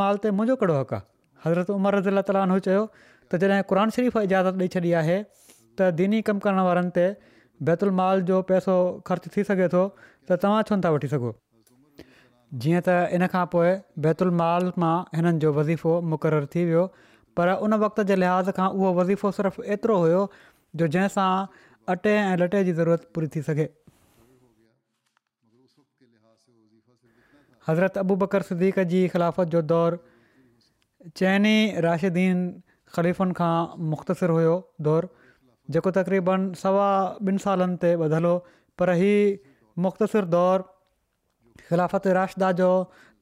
[0.00, 1.06] माल ते मुंहिंजो कहिड़ो हक़ आहे
[1.44, 5.90] हज़रत उमर रज़ीला ताली हू चयो त जॾहिं क़ुर शरीफ़ इजाज़त ॾेई छॾी आहे त
[6.00, 7.06] दीनी कमु करण वारनि ते
[7.70, 8.76] बैतुल माल जो पैसो
[9.10, 11.32] ख़र्च थी सघे थो त तव्हां छो न था वठी सघो
[12.64, 13.72] जीअं त इन खां पोइ
[14.08, 16.84] बैतुल माल मां हिननि जो वज़ीफ़ो मुक़ररु थी वियो
[17.40, 20.22] पर उन वक़्त जे लिहाज़ खां उहो वज़ीफ़ो सिर्फ़ु एतिरो हुयो
[20.82, 21.28] जो जंहिंसां
[21.96, 23.68] अटे ऐं लटे जी ज़रूरत पूरी थी सघे
[27.68, 29.92] حضرت अबू बकर सदीक़ جی ख़िलाफ़त जो دور
[31.14, 32.36] چینی राशिदीन
[32.96, 33.56] خلیفن खां
[33.92, 35.04] مختصر हुयो دور
[35.74, 36.88] जेको तक़रीबन सवा
[37.26, 38.40] بن سالن ते ॿधलु हो
[38.78, 39.34] पर हीउ
[39.86, 40.64] मुख़्तसिर दौरु
[41.68, 42.68] ख़िलाफ़त राशदा जो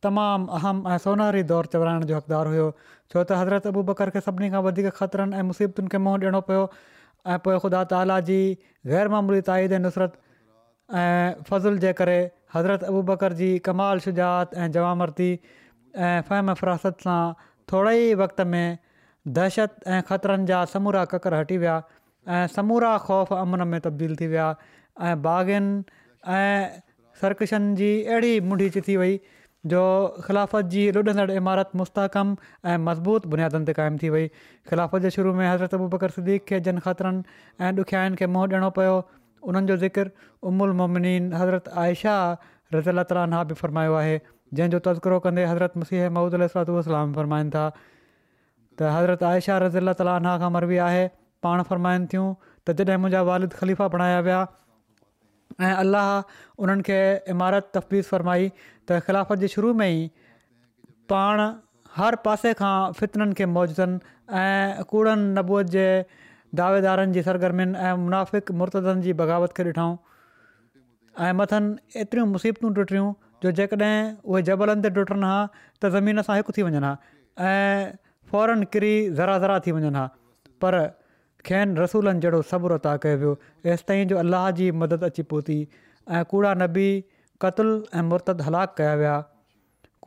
[0.07, 2.69] तमामु अहम ऐं सोनहरी दौरु चवराइण जो हक़दारु हुयो
[3.13, 6.41] छो त हज़रत अबू बकर खे सभिनी खां वधीक ख़तरनि ऐं मुसीबतुनि खे मुंहुं ॾियणो
[6.49, 8.41] पियो ख़ुदा ताला जी
[8.95, 10.13] نصرت ताईद नुसरत
[12.55, 15.29] हज़रत अबू बकर जी कमाल शुजात ऐं जवामरती
[15.97, 17.21] ऐं फ़हम फिरासत सां
[17.73, 18.79] थोरे ई वक़्त में
[19.39, 21.77] दहशत ऐं ख़तरनि जा समूरा ककर हटी विया
[22.37, 24.47] ऐं समूरा ख़ौफ़ अमन में तब्दील थी विया
[25.11, 25.99] ऐं बाग़नि
[26.39, 26.81] ऐं
[27.25, 29.21] सर्किशनि जी अहिड़ी मुंढीचि थी वई
[29.75, 29.83] जो
[30.27, 32.37] ख़िलाफ़त जी लुॾंदड़ इमारत मुस्तक़म
[32.75, 36.45] ऐं मज़बूत बुनियादनि ते क़ाइमु थी वई ख़िलाफ़त जे शुरू में हज़रत अबू बकर सदीक
[36.53, 38.97] खे जन ख़तरनि ऐं ॾुखियाईनि खे मुंहुं ॾियणो पियो
[39.43, 40.11] उन्हनि जो ज़िकर
[40.51, 42.15] उमुल मोमिन हज़रत आयशा
[42.75, 44.17] रज़ीला ताला बि फ़रमायो आहे
[44.59, 46.83] जंहिंजो तज़कुरो कंदे हज़रत मसीह महूद सलात बि
[47.17, 47.67] फ़रमाइनि था
[48.79, 51.07] त हज़रत आयशा रज़ी अला ताली आना खां मरबी आहे
[51.43, 52.27] पाण फ़रमाइनि थियूं
[52.67, 54.43] त जॾहिं मुंहिंजा वारिद ख़लीफ़ा बणाया विया
[55.61, 56.09] ऐं अलाह
[56.65, 57.01] उन्हनि खे
[57.35, 60.09] इमारत तफ़वीस फरमाई त ख़िलाफ़त जे शुरू में ई
[61.13, 61.41] पाण
[61.97, 64.01] हर पासे खां फितरनि खे मौजनि
[64.43, 65.87] ऐं कूड़नि नबूअ जे
[66.57, 69.97] दावेदारनि जी सरगर्मियुनि ऐं मुनाफ़िक मुर्तनि जी बग़ावत खे ॾिठऊं
[71.25, 75.39] ऐं मथनि एतिरियूं मुसीबतूं टुटियूं जो जेकॾहिं उहे जबलनि ते टुटनि हा
[75.83, 76.93] त ज़मीन सां हिकु थी वञनि हा
[77.51, 77.99] ऐं
[78.33, 80.07] फौरन किरी ज़रा ज़रा थी वञनि हा
[80.65, 80.77] पर
[81.49, 83.39] खेनि रसूलनि जहिड़ो सब्रु अता कयो वियो
[83.75, 85.59] एसिताईं जो अलाह जी मदद अची पहुती
[86.17, 86.89] ऐं कूड़ा नबी
[87.45, 89.17] क़तुल ऐं मुर्तद हलाक कया विया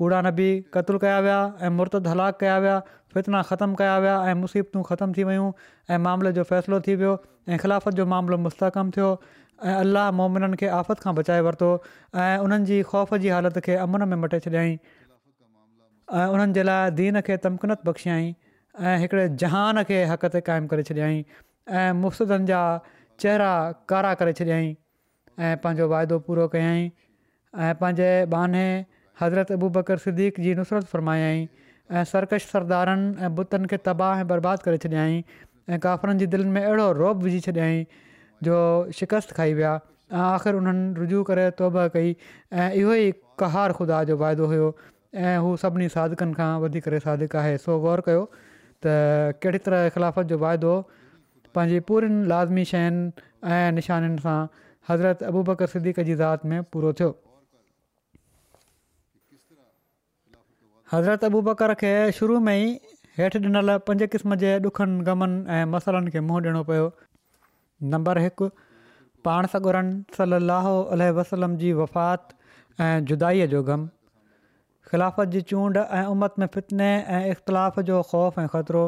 [0.02, 2.78] कूड़ा नबी क़तलु कया विया ऐं मुर्त हलाक कया विया
[3.16, 5.50] फ़ितना ख़तमु कया विया ऐं मुसीबतूं ख़तमु थी वियूं
[5.94, 7.12] ऐं मामले जो फ़ैसिलो थी वियो
[7.50, 9.10] ऐं ख़िलाफ़त जो मामिलो मुस्तक़म थियो
[9.66, 11.70] ऐं अलाह मोमिननि खे आफ़त खां बचाए वरितो
[12.24, 14.78] ऐं उन्हनि जी ख़ौफ़ जी हालति खे अमन में मटे छॾियईं
[16.22, 18.32] ऐं उन्हनि जे लाइ दीन खे तमकिनत बख़्शियई
[18.94, 21.20] ऐं हिकिड़े जहान खे हक़ ते क़ाइमु करे छॾियई
[21.84, 22.64] ऐं मुफ़्तनि जा
[23.26, 23.52] चेहरा
[23.94, 24.74] कारा करे छॾियईं
[25.44, 26.90] ऐं पंहिंजो वाइदो पूरो कयई
[27.68, 28.82] ऐं पंहिंजे
[29.22, 31.48] हज़रत अबू बकर सिद्दीक़ जी नुसरत फ़रमायाई
[31.92, 36.48] ऐं सरकश सरदारनि ऐं बुतनि खे तबाह ऐं बर्बादु करे छॾियई ऐं काफ़रनि जी दिलि
[36.56, 37.86] में अहिड़ो रोब विझी छॾियईं
[38.50, 38.58] जो
[39.02, 43.14] शिकस्त खाई विया ऐं आख़िर उन्हनि रुजू करे तौबा कई ऐं इहो ई
[43.46, 44.72] कहार खुदा जो वाइदो हुयो
[45.26, 48.24] ऐं हू सभिनी सादिकनि खां वधीक सादिकु आहे सो ग़ौर कयो
[48.86, 48.96] त
[49.46, 50.74] कहिड़ी तरह ख़िलाफ़त जो वाइदो
[51.58, 54.40] पंहिंजी पूरीनि लाज़मी शयुनि ऐं निशाननि सां
[54.90, 57.10] हज़रत अबू बकर सिद्दीक़ जी ज़ात में पूरो थियो
[60.92, 62.72] हज़रत अबूबकर खे शुरू में ई
[63.18, 66.88] हेठि ॾिनल पंज क़िस्म जे ॾुखनि ग़मनि ऐं मसइलनि खे मुंहुं ॾियणो पियो
[67.94, 68.48] नंबर हिकु
[69.28, 72.36] पाण सॻुरनि सलाहु अलह वसलम जी वफ़ात
[72.88, 73.88] ऐं जुदाअ जो ग़म
[74.92, 78.84] ख़िलाफ़त जी चूंड ऐं उमत में फितने ऐं इख़्तिलाफ़ जो ख़ौफ़ ऐं ख़तरो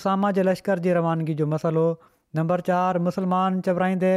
[0.00, 1.86] उसामा जे लश्कर जी रवानगी जो मसलो
[2.40, 4.14] नंबर चारि मुसलमान चवराईंदे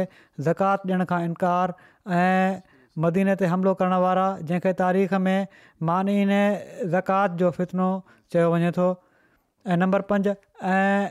[0.50, 1.74] ज़कात ॾियण खां इनकार
[2.20, 2.60] ऐं
[3.02, 5.46] मदीने ते हमिलो करण वारा जंहिंखे तारीख़ में
[5.88, 6.40] मानी ने
[6.94, 7.86] ज़कात जो फ़ितनो
[8.34, 8.84] चयो वञे थो
[9.66, 11.10] ऐं नंबर पंज ऐं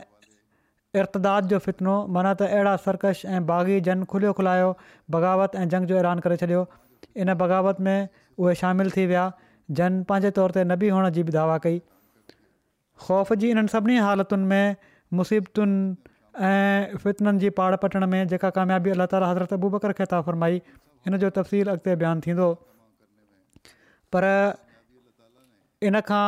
[1.02, 4.68] इर्तदाद जो फितनो माना त अहिड़ा सरकश ऐं बाग़ी जन खुलियो खुलायो
[5.16, 6.62] बग़ावत ऐं जंग जो ऐलान करे छॾियो
[7.24, 7.96] इन बग़ावत में
[8.38, 9.24] उहे शामिलु थी विया
[9.80, 11.78] जन पंहिंजे तौर ते नबी बि हुअण जी बि दावा कई
[13.04, 14.76] ख़ौफ़ जी इन्हनि सभिनी हालतुनि में
[15.20, 15.80] मुसीबतुनि
[16.50, 20.62] ऐं फितननि जी पाड़ पटण में जेका कामयाबी अल्ला ताली हज़रत बूबकर खे था फ़रमाई
[21.06, 22.44] हिन जो तफ़सील अॻिते बयानु थींदो
[24.16, 24.24] पर
[25.88, 26.26] इनखां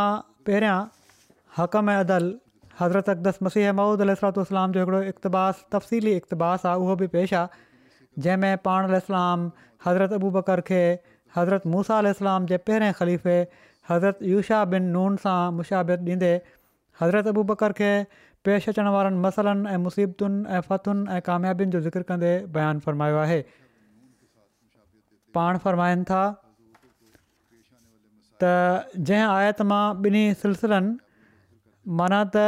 [0.49, 0.79] पहिरियां
[1.59, 2.25] हक़ में अदल
[2.81, 8.63] हज़रत अक़दस मसीह मूदुाताम जो हिकिड़ो इक़्तिबास तफ़सीली इक़्तबास आहे उहो बि पेश आहे जंहिंमें
[8.69, 9.49] पाण अलाम
[9.87, 10.81] हज़रत अबू बकर खे
[11.37, 13.39] हज़रत मूसा अलाम जे पहिरें ख़लीफ़े
[13.91, 16.31] हज़रत यूषा बिन नून सां मुशाबित ॾींदे
[17.01, 17.91] हज़रत अबू बकर खे
[18.49, 23.17] पेश अचण वारनि मसलनि ऐं मुसीबतुनि ऐं फ़तुन ऐं कामियाबियुनि जो ज़िक्र कंदे बयानु फ़रमायो
[23.29, 23.43] आहे
[25.39, 26.23] पाण फ़रमाइनि था
[28.43, 28.53] त
[29.09, 30.95] जंहिं आयत मां ॿिन्ही सिलसिलनि
[32.01, 32.47] माना त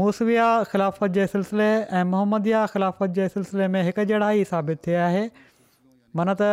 [0.00, 5.06] मूसविया ख़िलाफ़त जे सिलसिले ऐं मोहम्मद ख़िलाफ़त जे सिलसिले में हिकु जहिड़ा ई साबित थिया
[5.08, 5.24] आहे
[6.20, 6.52] माना त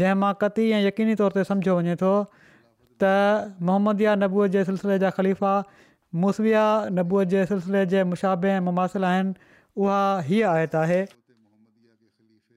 [0.00, 3.12] जंहिं मां कती ऐं यकीनी तौर ते समुझो वञे थो त
[3.70, 5.56] मोहम्मदिया नबूअ जे सिलसिले जा ख़लीफ़ा
[6.24, 6.64] मूसविया
[7.00, 9.36] नबूअ जे सिलसिले जे मुशाबे ऐं मुमासिल आहिनि
[9.84, 11.02] उहा हीअ आहे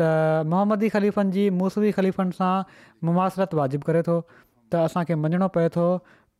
[0.00, 2.54] त मोहम्मदी ख़लीफ़नि जी मूसवी ख़लीफ़नि सां
[3.08, 5.86] मुमासलत वाजिबु करे थो त असांखे मञिणो पए थो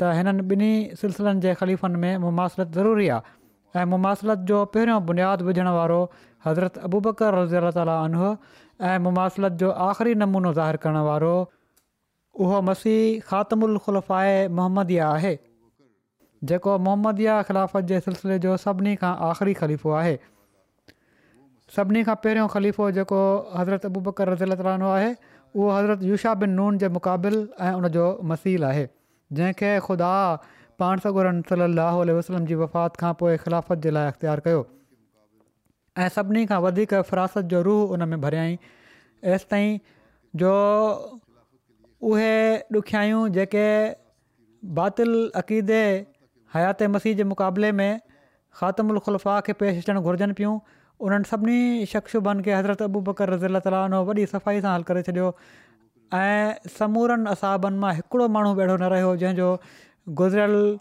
[0.00, 3.22] त हिननि ॿिन्ही सिलसिलनि जे ख़लीफ़नि में मुमासलत ज़रूरी आहे
[3.82, 6.00] ऐं मुमासलत जो पहिरियों बुनियादु विझण वारो
[6.48, 8.30] हज़रत अबूबकर रज़ी अला तालो
[8.90, 11.32] ऐं मुमासलत जो आख़िरी नमूनो ज़ाहिर करणु वारो
[12.46, 13.00] उहो मसीह
[13.32, 15.34] ख़ात ख़ुलफ़ आहे मोहम्मद आहे
[16.48, 20.16] जेको मोहम्मदिया ख़िलाफ़त जे सिलसिले जो सभिनी खां आख़िरी ख़लीफ़ो आहे
[21.74, 23.20] सभिनी खां पहिरियों ख़लीफ़ो जेको
[23.54, 28.84] हज़रत अबूबकर रज़ीलानो आहे उहो हज़रत युशा बिन नून जे मुक़ाबिल ऐं उनजो मसील आहे
[29.38, 30.10] जंहिंखे ख़ुदा
[30.82, 34.60] पाण सगोर सली अलसलम जी वफ़ात खां पोइ ख़िलाफ़त जे लाइ अख़्तियारु कयो
[36.04, 38.56] ऐं सभिनी खां वधीक फिरासत जो रूह उन में भरियाई
[39.38, 39.76] एसिताईं
[40.44, 40.54] जो
[42.12, 42.32] उहे
[42.82, 43.66] ॾुखियायूं जेके
[44.78, 45.80] बातिल अक़ीदे
[46.54, 47.90] हयात मसीह जे मुक़ाबले में
[48.60, 50.58] ख़ात्मु उल खे पेश अचणु घुरिजनि पियूं
[51.04, 55.26] उन्हनि सभिनी शख़्सुबनि खे हज़रत अबू बकर रज़ीला तालो वॾी सफ़ाई सां हल करे छॾियो
[56.20, 59.48] ऐं समूरनि असाबनि मां हिकिड़ो माण्हू बि अहिड़ो न रहियो जंहिंजो
[60.20, 60.78] गुज़िरियल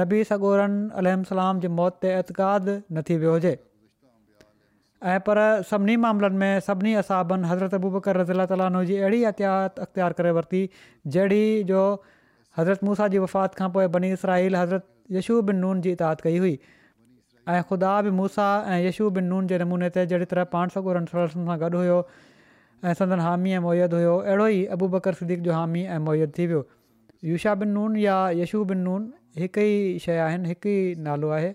[0.00, 3.54] नबी सगोरन अलाम जी मौत ते एतिक़ाद न थी वियो हुजे
[5.12, 5.38] ऐं पर
[5.70, 10.18] सभिनी मामलनि में सभिनी असाबनि हज़रत अबू बकर रज़ी अला तालो जी अहिड़ी इहतियात अख़्तियार
[10.22, 10.64] करे वरिती
[11.16, 11.86] जहिड़ी जो
[12.58, 16.56] हज़रत मूसा जी वफ़ात खां पोइ बनी इसराइल हज़रत यशूब बिनून जी इतिहाद कई हुई
[17.48, 20.82] ऐं ख़ुदा बि मूसा ऐं यशू बिन नून जे नमूने ते जहिड़ी तरह पाण सॻु
[21.46, 21.96] सां गॾु हुयो
[22.84, 26.36] ऐं संदन हामी ऐं मोइत हुयो अहिड़ो ई अबू बकर सदीक जो हामी ऐं मोइत
[26.38, 26.62] थी वियो
[27.30, 29.10] युषा बिन नून या यशू बिन नून
[29.42, 31.50] हिकु ई शइ आहिनि हिकु ई नालो आहे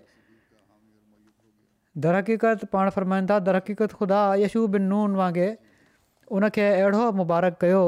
[2.06, 5.50] दरहक़ीक़त पाण फ़र्माईंदा दरक़ीक़त ख़ुदा यशू बिन नून वांगुरु
[6.38, 7.82] उनखे अहिड़ो मुबारक कयो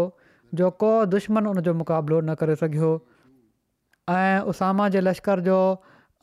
[0.61, 2.93] जो को दुश्मन उन जो मुक़ाबिलो न करे सघियो
[4.21, 5.59] ऐं उसामा जे लश्कर जो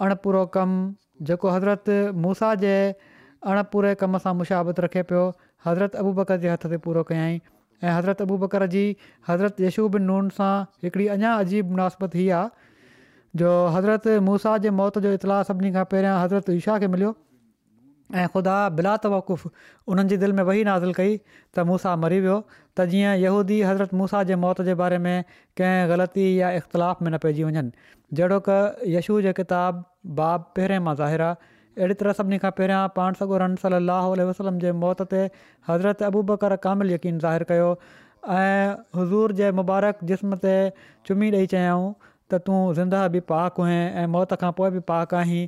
[0.05, 0.77] अणपूरो कमु
[1.21, 2.73] जेको हज़रत मूसा जे
[3.53, 5.23] अणपूरे कम सां मुशाबत रखे पियो
[5.65, 8.84] हज़रत अबू बकर जे हथ ते पूरो कयई ऐं हज़रत अबू बकर जी
[9.30, 10.53] हज़रत यशूब नून सां
[10.86, 15.86] हिकिड़ी अञा अजीब मुनासिबत हीअ आहे जो हज़रत मूसा जे मौत जो इतलाउ सभिनी खां
[15.95, 17.13] पहिरियां हज़रत ईशा खे मिलियो
[18.15, 19.48] ऐं ख़ुदा बिलात वक़ुफ़
[19.91, 21.17] उन्हनि जी दिलि में वही न हाज़िल कई
[21.56, 22.36] त मूसा मरी वियो
[22.80, 25.24] त जीअं यहूदी हज़रत मूसा जे मौत जे बारे में
[25.58, 27.72] कंहिं ग़लती या इख़्तिलाफ़ में न पइजी वञनि
[28.20, 29.84] जहिड़ो की यशू जो किताबु
[30.20, 31.36] बाब पहिरें मां ज़ाहिर आहे
[31.78, 33.58] अहिड़ी तरह सभिनी खां पहिरियां पाण सॻो रन
[34.32, 35.26] वसलम जे मौत ते
[35.72, 37.67] हज़रत अबूबकर कामिल यकीन ज़ाहिर कयो
[38.30, 40.56] हज़ूर जे मुबारक जिस्म ते
[41.10, 41.91] चुम्मी ॾेई चयाऊं
[42.32, 45.46] त तूं ज़िंदह बि पाक हुहीं ऐं मौत खां पोइ बि पाक आहीं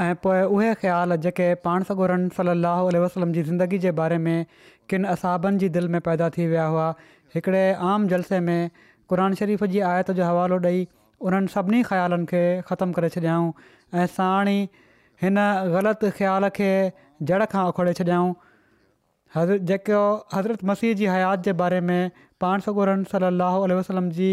[0.00, 4.46] ऐं पोइ उहे ख़्याल जेके पाण सॻोरन सलाहु وسلم वसलम जी ज़िंदगी जे बारे में
[4.90, 6.86] किन असाबनि जी दिलि में पैदा थी विया हुआ
[7.34, 7.62] हिकिड़े
[7.94, 8.70] आम जलसे में
[9.12, 10.86] क़ुर शरीफ़ जी आयत जो हवालो ॾेई
[11.30, 13.52] उन्हनि सभिनी ख़्यालनि खे ख़तमु करे छॾियाऊं
[14.02, 14.58] ऐं साणी
[15.22, 15.38] हिन
[15.74, 16.70] ग़लति ख़्याल खे
[17.32, 18.32] जड़ खां उखड़े छॾियाऊं
[19.36, 20.02] हज़र जेको
[20.36, 21.98] हज़रत मसीह जी हयात जे बारे में
[22.40, 24.30] पाण सॻोरन सलाहु वसलम जी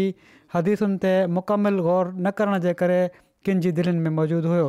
[0.54, 3.02] हदीसुनि ते मुकमिल ग़ौरु न करण जे करे
[3.48, 4.68] किन जी दिलनि में मौजूदु हुयो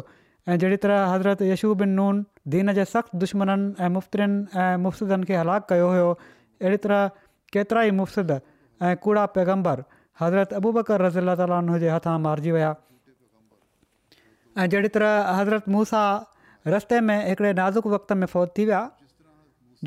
[0.52, 5.36] ऐं जहिड़ी तरह हज़रत यशूबिन नून दीन जे सख़्तु दुश्मननि ऐं मुफ़्तरनि ऐं मुफ़्तदनि खे
[5.36, 7.02] हलाकु कयो हुयो अहिड़ी तरह
[7.56, 8.38] केतिरा ई मफ़्तदु
[8.88, 9.84] ऐं कूड़ा पैगम्बर
[10.22, 12.72] हज़रत अबूबकर रज़ी अला ताली हथां मारिजी विया
[14.60, 16.04] ऐं जहिड़ी तरह हज़रत मूसा
[16.76, 18.82] रस्ते में हिकिड़े नाज़ुक वक़्त में फ़ौत थी विया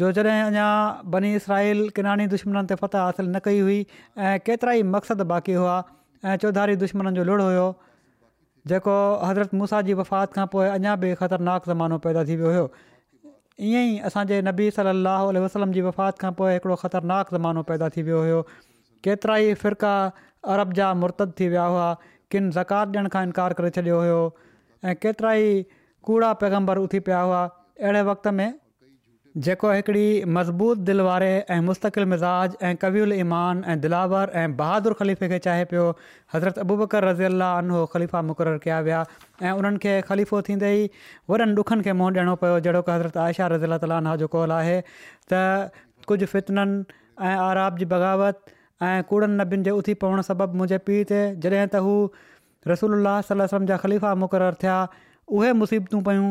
[0.01, 0.69] जो जॾहिं अञा
[1.17, 3.81] बनी इसराइल किनानी दुश्मन ते फ़तह हासिलु न कई हुई
[4.29, 5.81] ऐं केतिरा ई मक़सदु बाक़ी हुआ
[6.29, 7.67] ऐं चौधारी दुश्मन जो लुड़ हुयो
[8.73, 8.97] जेको
[9.29, 12.67] हज़रत मूसा जी वफ़ात खां पोइ अञा बि ख़तरनाक ज़मानो पैदा थी वियो हुयो
[13.71, 17.89] ईअं ई असांजे नबी सलाहु आल वसलम जी वफ़ात खां पोइ हिकिड़ो ख़तरनाकु ज़मानो पैदा
[17.97, 18.39] थी वियो हुयो
[19.07, 19.93] केतिरा ई फ़िरका
[20.57, 21.89] अरब जा मुर्तब थी विया हुआ
[22.35, 24.21] किन ज़कात ॾियण खां इनकार करे छॾियो हुयो
[24.91, 25.67] ऐं केतिरा ई
[26.11, 28.49] कूड़ा पैगम्बर उथी पिया हुआ अहिड़े वक़्त में
[29.39, 34.93] जेको हिकिड़ी मज़बूत दिलि वारे ऐं मुस्तक़िल मिज़ाज ऐं कबील ईमान ऐं दिलावर ऐं बहादुर
[35.01, 35.85] ख़लीफ़े खे चाहे पियो
[36.35, 39.05] हज़रत अबूबकर रज़ी अनो ख़लीफ़ा मुक़ररु कया विया
[39.43, 40.91] ऐं उन्हनि खे ख़लीफ़ो थींदे ई
[41.31, 44.81] वॾनि ॾुखनि खे मुंहुं ॾियणो पियो जहिड़ो की हज़रत आयशा रज़ीला तालीन्हा जो कौल आहे
[45.33, 45.71] त
[46.11, 48.55] कुझु फितननि ऐं आराब जी बग़ावत
[48.91, 51.97] ऐं कूड़नि नबियुनि जे उथी पवणु सबबि मुंहिंजे पीउ ते जॾहिं त हू
[52.75, 56.29] रसूल सलम जा ख़लीफ़ा मुक़ररु थिया उहे मुसीबतूं पियूं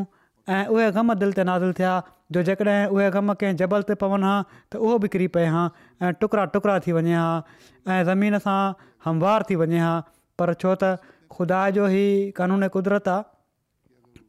[0.47, 1.93] ऐं उहे ग़म दिलि ते नाज़िल थिया
[2.35, 4.35] जो जेकॾहिं उहे ग़म कंहिं जबल ते पवनि हा
[4.71, 5.63] त उहो बि किरी पए हा
[6.01, 7.43] ऐं टुकड़ा टुकड़ा थी वञे हा
[7.87, 8.59] ऐं ज़मीन सां
[9.05, 9.93] हमवार थी वञे हा
[10.39, 10.97] पर छो त
[11.37, 13.23] ख़ुदा जो ई कानून कुदरत आहे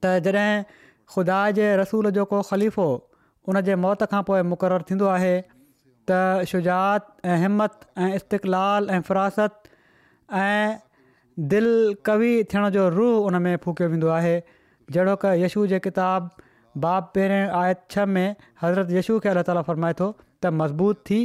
[0.05, 0.63] त जॾहिं
[1.15, 2.89] ख़ुदा जे रसूल जो को ख़लीफ़ो
[3.49, 5.35] उनजे मौत खां पोइ मुक़ररु थींदो आहे
[6.11, 6.79] त शुजा
[7.33, 9.03] ऐं हिमत ऐं इस्तक़लाल ऐं
[10.39, 10.79] ऐं
[11.51, 14.09] दिलि कवि थियण रूह उन में फूकियो वेंदो
[14.95, 16.31] جڑو की यश जे किताब
[16.83, 21.17] باب पहिरें आए 6 में हज़रत यशू खे अल्ला ताला फ़रमाए थो त मज़बूत थी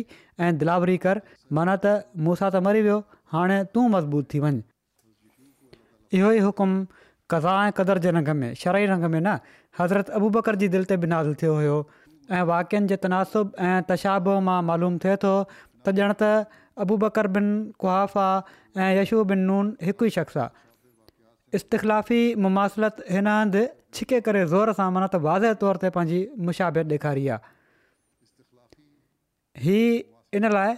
[0.45, 1.19] ऐं दिलावरी कर
[1.57, 1.91] मन त
[2.27, 2.95] मूंसां त मरी वियो
[3.35, 6.73] हाणे तूं मज़बूत थी वञ इहो ई हुकुम
[7.35, 9.35] कज़ा ऐं क़दुरु जे रंग में शरई रंग में न
[9.81, 11.77] हज़रत अबू बकर जी दिलि ते बि नाज़ु थियो हुयो
[12.39, 17.31] ऐं वाक्यनि जे तनासुबु ऐं तशाब मां मालूम थिए थो त ॼण त अबू बकर
[17.35, 17.47] बिन
[21.55, 26.89] इस्तिख़िलाफ़ी मुमासिलत हिन हंधि छिके करे ज़ोर सां माना त वाज़े तौर ते पंहिंजी मुशाबियत
[26.93, 27.53] ॾेखारी आहे
[29.63, 29.79] ही
[30.39, 30.73] इन लाइ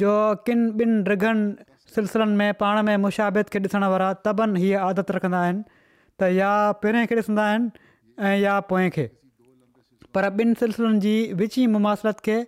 [0.00, 0.12] जो
[0.48, 5.40] किन ॿिनि रिगनि सिलसिलनि में पाण में मुशाबियत खे ॾिसणु वारा तबनि हीअ आदत रखंदा
[5.48, 5.62] आहिनि
[6.20, 6.52] त या
[6.84, 7.86] पहिरें खे ॾिसंदा आहिनि
[8.28, 9.06] ऐं या पोइ खे
[10.14, 12.38] पर ॿिनि सिलसिलनि जी विची मुमासिलत खे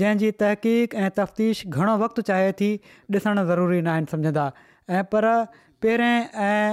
[0.00, 2.70] जंहिंजी तहक़ीक़ ऐं तफ़्तीश घणो वक़्तु चाहे थी
[3.20, 4.44] ॾिसणु ज़रूरी न आहिनि सम्झंदा
[4.98, 5.26] ऐं पर
[5.82, 6.66] पहिरें ऐं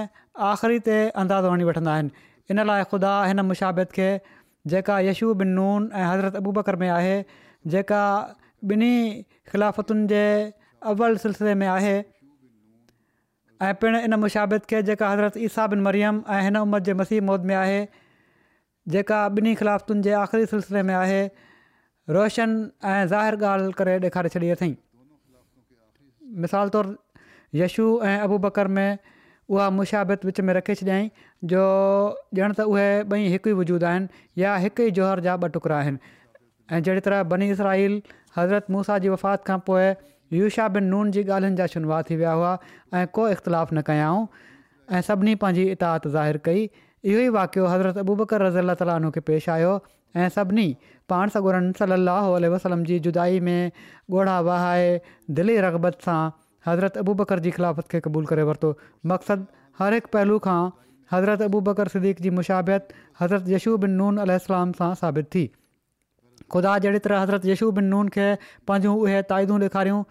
[0.47, 2.11] आख़िरी ते अंदाज़ वणी वठंदा आहिनि
[2.53, 4.09] इन लाइ ख़ुदा हिन मुशाबित खे
[4.73, 7.17] जेका यशु बिन नून ऐं हज़रत अबू बकर में आहे
[7.75, 8.03] जेका
[8.71, 8.95] ॿिन्ही
[9.51, 10.21] ख़िलाफ़तुनि जे
[10.91, 11.95] अवल सिलसिले में आहे
[13.67, 17.21] ऐं पिणु इन मुशाबित खे जेका हज़रत ईसा बिन मरियम ऐं हिन उमिरि जे मसीह
[17.31, 17.79] मौद में आहे
[18.95, 21.21] जेका ॿिन्ही ख़िलाफ़तुनि जे आख़िरी सिलसिले में आहे
[22.17, 22.51] रोशन
[22.95, 24.73] ऐं ज़ाहिर ॻाल्हि करे ॾेखारे छॾी अथई
[26.45, 26.95] मिसाल तौरु
[27.63, 28.87] यशू ऐं अबू बकर में
[29.49, 31.07] उहा मुशाबित विच में रखे छॾियईं
[31.51, 31.61] जो
[32.39, 35.77] ॼण त उहे ॿई हिकु ई वजूद आहिनि या हिकु ई जोहर जा ॿ टुकड़ा
[35.77, 36.13] आहिनि
[36.75, 37.95] ऐं जहिड़ी तरह बनी इसराईल
[38.37, 39.87] हज़रत मूसा जी वफ़ात खां पोइ
[40.39, 42.51] यूषा बिन नून जी ॻाल्हियुनि जा शुनवा थी विया हुआ
[43.01, 44.27] ऐं को इख़्तिलाफ़ु न कयाऊं
[44.97, 49.49] ऐं सभिनी पंहिंजी इता ज़ाहिर कई इहो ई वाक़ियो हज़रत अबूबकर रज़ी अल ताली पेश
[49.55, 49.71] आयो
[50.19, 50.67] ऐं सभिनी
[51.09, 53.71] पाण सां गॾु सली अलाह वसलम जी जुदाई में
[54.19, 54.89] ॻोड़ा वहाए
[55.41, 56.21] दिली रगबत सां
[56.67, 58.71] हज़रत अबू बकर जी ख़िलाफ़त खे क़बूल करे वरितो
[59.11, 59.45] मक़सदु
[59.79, 60.57] हर हिकु पहलू खां
[61.11, 62.89] हज़रत अबू बकर सदीक़ जी मुशाबियत
[63.21, 65.43] हज़रत यसू बिन नून अल सां साबित थी
[66.55, 68.27] ख़ुदा जहिड़ी तरह हज़रत यशू बिन नून खे
[68.71, 70.03] पंहिंजूं उहे ताइदूं ॾेखारियूं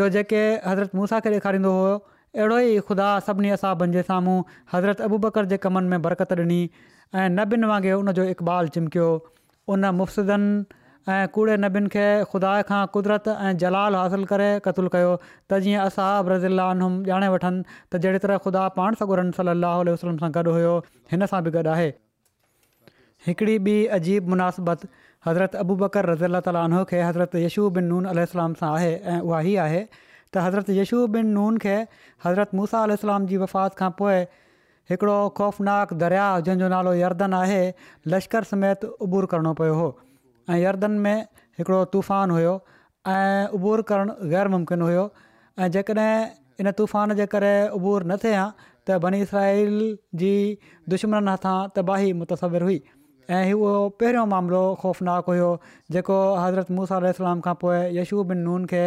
[0.00, 4.36] जो जेके हज़रत मूसा खे ॾेखारींदो हुओ अहिड़ो ई ख़ुदा सभिनी असाबनि जे साम्हूं
[4.74, 8.28] हज़रत अबू बकर जे कमनि में बरकत ॾिनी ऐं नबिन ॿिन वांगुरु उन जो
[8.78, 9.08] चिमकियो
[9.76, 10.80] उन मुफ़्तदनि
[11.10, 15.14] ऐं कूड़े नबियुनि खे ख़ुदा खां कुदरत ऐं जलाल हासिल करे क़तलु कयो
[15.50, 20.18] त जीअं असांब रज़ीलाऊं ॼाणे वठनि त जहिड़ी तरह ख़ुदा पाण सां उरनि सलाहु वसलम
[20.20, 20.76] सां गॾु हुओ
[21.14, 21.88] हिन सां बि गॾु आहे
[23.26, 24.84] हिकिड़ी ॿी अजीब मुनासिबत
[25.28, 29.42] हज़रत अबूबकर रज़ी अला ताले खे हज़रत यशू बिन नून अल सां आहे ऐं उहा
[29.54, 31.74] ई आहे त हज़रत यशू बिन नून खे
[32.28, 32.96] हज़रत मूसा अल
[33.34, 34.22] जी वफ़ात खां पोइ
[35.02, 37.60] ख़ौफ़नाक दरिया जंहिंजो नालो यर्दन आहे
[38.16, 39.90] लश्कर समेत उबूर करिणो पियो हुओ
[40.50, 41.20] ऐं यर्दनि में
[41.58, 42.54] हिकिड़ो तूफ़ान हुयो
[43.08, 45.04] ऐं उबूर करणु ग़ैर मुमकिन हुयो
[45.58, 48.46] ऐं जेकॾहिं इन तूफ़ान जे करे उबूर न थिए हा
[48.86, 49.74] त बनी इसराईल
[50.20, 50.34] जी
[50.94, 52.80] दुश्मन हथां तबाही मुतसविर हुई
[53.30, 53.72] ऐं उहो
[54.02, 55.50] पहिरियों मामिलो ख़ौफ़नाकु हुयो
[55.96, 58.82] जेको हज़रत मूसा इस्लाम खां पोइ यशू बिन नून खे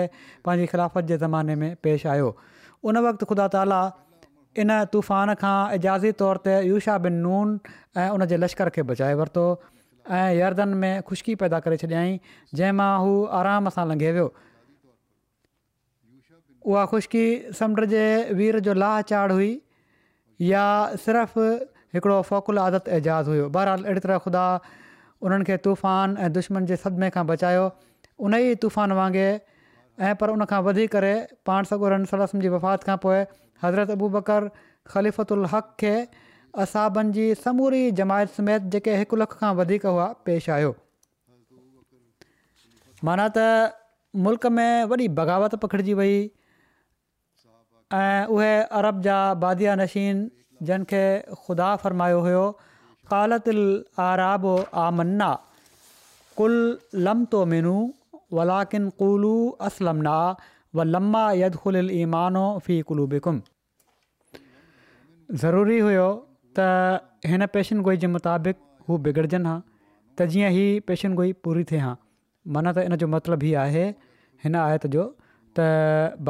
[0.46, 2.34] पंहिंजी ख़िलाफ़त जे ज़माने में पेश आयो
[2.84, 3.80] उन वक़्तु ख़ुदा ताली
[4.64, 7.60] इन तूफ़ान खां इजाज़ी तौर ते यूशा बिन नून
[8.04, 9.48] ऐं उन लश्कर खे बचाए वरितो
[10.14, 12.18] ऐं यर्दनि में ख़ुश्की पैदा करे छॾियईं
[12.56, 14.28] जंहिं मां हू आराम सां लंघे वियो
[16.66, 17.26] उहा ख़ुश्की
[17.60, 18.04] समुंड जे
[18.40, 19.50] वीर जो लाह चाढ़ हुई
[20.52, 20.64] या
[21.06, 21.40] सिर्फ़
[21.98, 24.46] हिकिड़ो फ़ोकुल आदत एजाज़ हुयो बहरहाल अहिड़ी तरह ख़ुदा
[25.26, 30.36] उन्हनि खे तूफ़ान ऐं दुश्मन जे सदमे खां बचायो उन ई तूफ़ान वांगुरु ऐं पर
[30.38, 31.14] उनखां वधी करे
[31.50, 33.20] पाण सॻो सल जी वफ़ात खां पोइ
[33.66, 34.50] हज़रत अबू बकर
[34.96, 35.94] ख़िफ़तु हक़ खे
[36.64, 40.72] असाबनि जी समूरी जमायत समेत जेके हिकु लख खां वधीक हुआ पेश आयो
[43.10, 43.48] माना त
[44.28, 46.14] मुल्क में वॾी बग़ावत पखिड़िजी वई
[47.98, 50.22] ऐं उहे अरब जा बादि नशीन
[50.70, 51.02] जिन खे
[51.48, 52.44] ख़ुदा फ़रमायो हुयो
[53.14, 53.60] कालतिल
[54.06, 54.48] आराब
[54.86, 55.30] आमन्ना
[56.40, 56.56] कुल
[57.10, 57.74] लम तो मिनू
[58.40, 59.34] वलाकिन कुलू
[59.72, 60.16] असलमना
[60.80, 63.38] वलमा यदुल ईमानो फी कुलू बिकुम
[65.44, 66.08] ज़रूरी हुयो
[66.58, 66.62] त
[67.32, 71.80] हिन पेशन गोई जे मुताबिक़ हू बिगड़जनि हा त जीअं ई पेशन गोई पूरी थिए
[71.86, 71.92] हा
[72.58, 73.86] मन त इन जो मतिलबु ई आहे
[74.46, 75.06] हिन आयत जो
[75.58, 75.66] त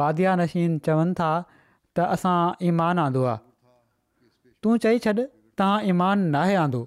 [0.02, 2.36] बादि नशीन चवनि था त असां
[2.70, 3.40] ईमान आंदो आहे
[4.66, 5.14] तूं चई छॾ
[5.60, 6.80] तव्हां ईमान नाहे आंदो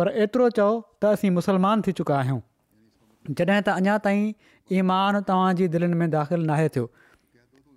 [0.00, 0.68] पर एतिरो चओ
[1.00, 2.40] त असीं मुसलमान थी चुका आहियूं
[3.38, 4.24] जॾहिं त अञा ताईं
[4.78, 6.86] ईमान तव्हांजी दिलनि में दाख़िलु नाहे थियो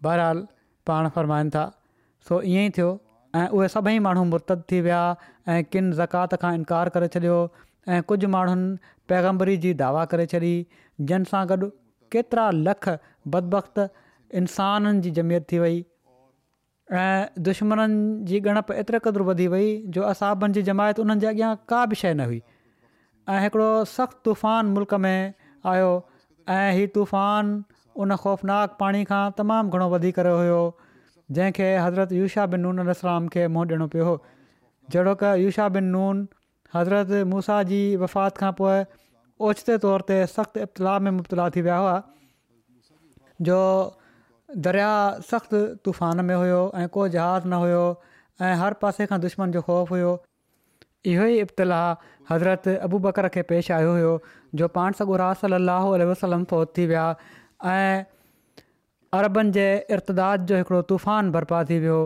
[0.06, 0.40] बहरहाल
[0.88, 1.64] पाण फरमाइनि था
[2.30, 2.90] सो ईअं ई थियो
[3.38, 5.02] ऐं उहे सभई माण्हू मुर्तद थी विया
[5.54, 7.38] ऐं किन ज़कात खां इनकार करे छॾियो
[7.94, 10.54] ऐं कुझु माण्हुनि पैगम्बरी जी दावा करे छॾी
[11.10, 11.70] जंहिंसां गॾु
[12.16, 12.90] केतिरा लख
[13.36, 13.78] बदबत
[14.42, 15.78] इंसाननि जी जमियत थी वई
[17.04, 17.94] ऐं दुश्मन
[18.32, 22.02] जी ॻणप एतिरे क़दुरु वधी वई जो असाबनि जी जमायत उन्हनि जे अॻियां का बि
[22.04, 22.42] शइ न हुई
[23.36, 25.34] ऐं हिकिड़ो सख़्तु तूफ़ान मुल्क में
[25.76, 25.90] आयो
[26.56, 27.52] ऐं तूफ़ान
[28.06, 30.74] उन ख़ौफ़नाक पाणी खां तमामु घणो
[31.36, 34.18] जंहिंखे हज़रत यूषा बिन नून वसलाम खे मुंहुं ॾियणो पियो हुओ
[34.96, 36.28] जहिड़ो की युषा बिन नून
[36.76, 38.78] हज़रत मूसा जी वफ़ात खां पोइ
[39.50, 41.98] ओचिते तौर ते सख़्तु इब्तिलाह में मुबतला थी विया हुआ
[43.50, 43.60] जो
[44.68, 44.94] दरिया
[45.32, 47.84] सख़्तु तूफ़ान में हुयो ऐं को जहाज़ न हुयो
[48.42, 50.16] ऐं हर पासे खां दुश्मन जो ख़ौफ़ हुयो
[51.12, 54.16] इहो ई इब्तिलाह हज़रत अबू बकर खे पेश आयो हुयो
[54.64, 56.46] जो पाण सॻु राज सली
[56.80, 57.06] थी विया
[57.76, 58.06] ऐं
[59.14, 62.00] अरबनि जे इर्तदाद जो हिकिड़ो तूफ़ान बर्पा थी वियो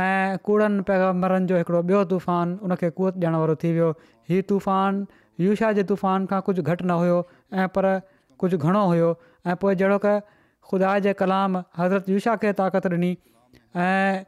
[0.00, 3.88] ऐं कूड़नि पैगामरनि जो हिकिड़ो ॿियो तूफ़ान हुनखे कुवत ॾियण वारो थी वियो
[4.30, 5.02] हीउ तूफ़ान
[5.46, 7.18] युषा जे तूफ़ान खां कुझु घटि न हुयो
[7.62, 7.88] ऐं पर
[8.44, 9.10] कुझु घणो हुयो
[9.50, 9.98] ऐं पोइ जहिड़ो
[10.72, 13.12] कुदा जे कलाम हज़रत युषा खे ताक़त ॾिनी
[13.86, 14.24] ऐं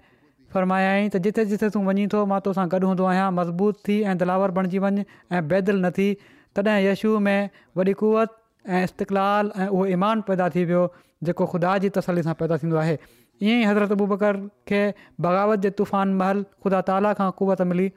[0.52, 4.16] फ़रमायाईं त जिथे जिथे तूं वञी थो मां तोसां गॾु हूंदो आहियां मज़बूत थी ऐं
[4.24, 6.12] दिलावर बणिजी वञु ऐं बैदल न थी
[6.58, 7.50] तॾहिं यशु में
[7.80, 10.82] वॾी कुवत ऐं इस्तक़ाल ऐं उहो ईमानु पैदा थी वियो
[11.28, 14.36] जेको ख़ुदा जी तसली सां पैदा थींदो आहे ईअं ई हज़रत अबू बकर
[14.68, 14.80] खे
[15.26, 17.90] बग़ावत जे तूफ़ान महल ख़ुदा ताला खां हुकूवत मिली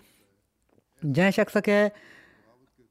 [1.05, 1.79] जंहिं शख़्स खे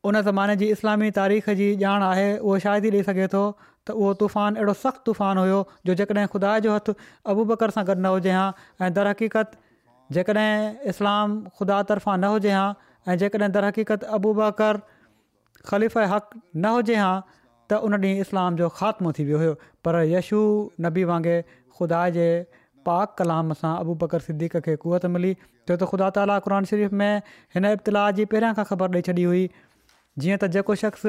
[0.08, 3.98] उन ज़माने जी इस्लामी तारीख़ जी ॼाण आहे उहो शायदि ई ॾेई सघे थो त
[3.98, 5.58] उहो तूफ़ान अहिड़ो सख़्तु तूफ़ान हुयो
[5.90, 6.94] जो जेकॾहिं ख़ुदा जो हथु
[7.34, 8.50] अबू बकर सां गॾु न हुजे हां
[8.86, 9.56] ऐं दरक़ीक़त
[10.16, 12.64] जेकॾहिं इस्लाम ख़ुदा तर्फ़ां न हुजे हा
[13.08, 14.82] ऐं जेकॾहिं दरहक़ीक़त अबू बकर
[15.72, 17.12] ख़लीफ़ हक़ न हुजे हा
[17.70, 19.54] त उन ॾींहुं इस्लाम जो ख़ात्मो थी वियो हुयो
[19.86, 20.42] पर यशु
[20.86, 21.38] नबी वांगुरु
[21.78, 22.26] ख़ुदा जे
[22.88, 26.94] पाक कलाम सां अबू बकर सिद्दीक़ खे कुवत मिली छो त ख़ुदा ताला क़ुर शरीफ़
[27.00, 27.22] में
[27.58, 31.06] हिन इब्तिलाह जी पहिरियां खां ख़बर ॾेई छॾी हुई जीअं त जेको शख़्स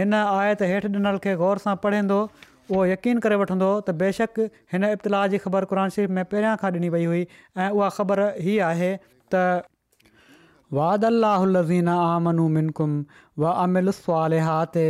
[0.00, 3.96] हिन आयत त हेठि ॾिनल खे गौर सां पढ़ंदो उहो यकीन करे वठंदो हो त
[4.04, 4.44] बेशक
[4.76, 8.26] हिन इब्तिलाह जी ख़बर क़ुर शरीफ़ में पहिरियां खां ॾिनी वई हुई ऐं उहा ख़बर
[8.48, 10.38] हीअ आहे त
[10.76, 12.96] वादला लज़ीन आनकुम
[13.82, 14.86] वस्वालिहा ते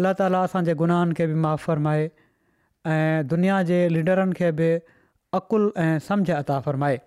[0.00, 2.04] अलाह ताला असांजे गुनाहनि खे बि माफ़ फ़रमाए
[2.96, 4.70] ऐं दुनिया जे लीडरनि खे बि
[5.34, 7.00] अक़ुल ऐं समुझ अता फ़रमाए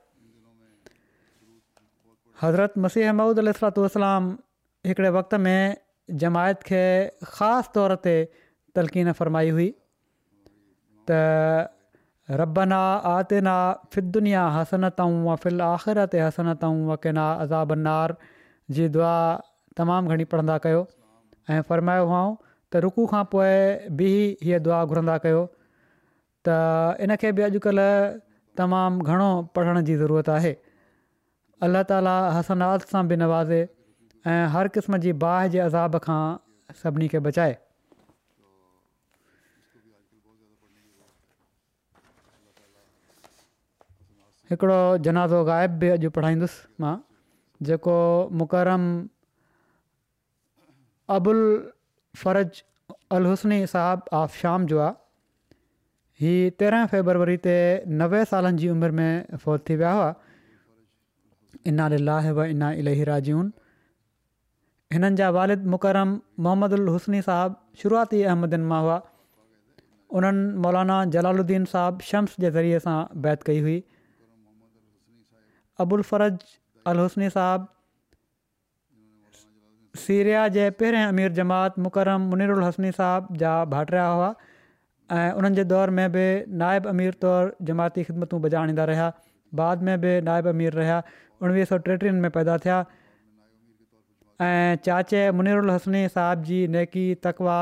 [2.42, 4.28] हज़रत मसीह अहमूदुलातलाम
[4.88, 5.78] हिकिड़े वक़्त में
[6.24, 6.84] जमायत खे
[7.24, 8.14] ख़ासि तौर ते
[8.76, 9.68] तलक़ीन फरमाई हुई
[11.12, 11.70] त
[12.42, 12.80] रबना
[13.14, 13.56] आतिना
[13.94, 18.16] फित दुनिया हसनतऊं वफ़िल आख़िरत हसनत वकिना अज़ाबनार
[18.78, 19.16] जी दुआ
[19.82, 20.84] तमामु घणी पढ़ंदा कयो
[21.58, 24.12] ऐं फ़रमायो हुआ त रुकू खां पोइ बि
[24.46, 25.42] हीअ दुआ घुरंदा कयो
[26.48, 26.54] त
[27.06, 27.88] इनखे बि अॼुकल्ह
[28.60, 30.54] तमामु घणो पढ़ण जी ज़रूरत आहे
[31.68, 33.62] अल्ला ताला हसनात सां बि नवाज़े
[34.34, 36.22] ऐं हर क़िस्म जी बाहि जे अज़ाब खां
[36.82, 37.54] सभिनी खे बचाए
[44.52, 46.94] हिकिड़ो जनाज़ो ग़ाइबु बि अॼु पढ़ाईंदुसि मां
[47.70, 47.98] जेको
[48.42, 48.90] मुकरम
[51.20, 51.44] अबुल
[52.24, 52.64] फ़रज
[53.20, 54.98] अल हुसनी साहबु आफ शाम जो आहे
[56.22, 57.54] हीअ तेरहं फेबरवरी ते
[58.00, 60.10] नवे सालनि जी उमिरि में फौत थी विया हुआ
[61.72, 63.48] इना अलाह व इना इलही राजून
[64.96, 66.10] हिननि जा वालिद मुकरम
[66.48, 68.98] मोहम्मद उल हसनी احمدن शुरूआती अहमदनि मां हुआ
[70.20, 72.94] उन्हनि मौलाना जलालुद्दीन شمس शम्स जे ज़रिए सां
[73.26, 73.76] बैत कई हुई
[75.86, 76.38] अबुल फरज
[76.94, 83.58] अल हुसनी साहिबु सीरिया जे पहिरें अमीर जमात मुकरम मुनीरुल हसनी साहिब जा
[83.92, 84.32] हुआ
[85.12, 86.26] ऐं उन्हनि जे दौर में बि
[86.60, 89.08] नायब अमीर तौरु जमाती ख़िदमतूं बजाणींदा रहिया
[89.60, 91.00] बाद में बि नायब अमीर रहिया
[91.46, 92.78] उणिवीह सौ टेटीहनि में पैदा थिया
[94.48, 97.58] ऐं चाचे मुनिरुरुल हसनी साहिब जी नेकी तकवा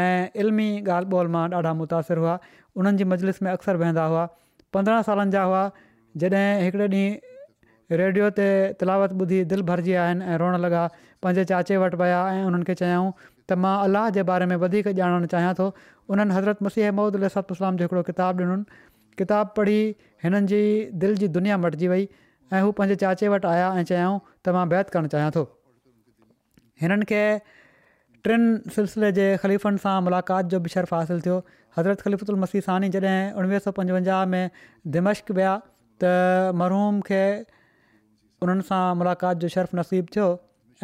[0.00, 2.36] ऐं इल्मी ॻाल्हि ॿोल मां ॾाढा मुतासिर हुआ
[2.80, 4.26] उन्हनि जी मजलिस में अक्सर वेंदा हुआ
[4.78, 5.62] पंद्रहं सालनि जा हुआ
[6.24, 8.44] जॾहिं हिकिड़े ॾींहुं रेडियो ते
[8.82, 10.82] तिलावत ॿुधी दिलि भरिजी विया आहिनि ऐं रोअणु लॻा
[11.24, 13.08] पंहिंजे चाचे वटि विया ऐं उन्हनि खे चयाऊं
[13.50, 15.64] त मां अलाह जे बारे में वधीक ॼाणणु चाहियां थो
[16.14, 18.58] उन्हनि हज़रत मसीह अहमूदलाम जो हिकिड़ो किताबु ॾिनो
[19.22, 19.78] किताबु पढ़ी
[20.24, 20.60] हिननि जी
[21.04, 24.64] दिलि जी दुनिया मटिजी वई ऐं हू पंहिंजे चाचे वटि आया ऐं चयाऊं त मां
[24.74, 25.42] बैत करणु चाहियां थो
[26.84, 27.22] हिननि खे
[28.26, 31.36] टिनि सिलसिले जे ख़लीफ़नि सां मुलाक़ात जो बि शर्फ़ हासिलु थियो
[31.78, 34.60] हज़रत ख़लीफ़ल मसीह सानी जॾहिं उणिवीह सौ पंजवंजाह में
[34.98, 35.56] दिमश्क विया
[36.04, 37.22] त मरहूम खे
[38.46, 40.28] उन्हनि सां मुलाक़ात जो शर्फ़ नसीबु थियो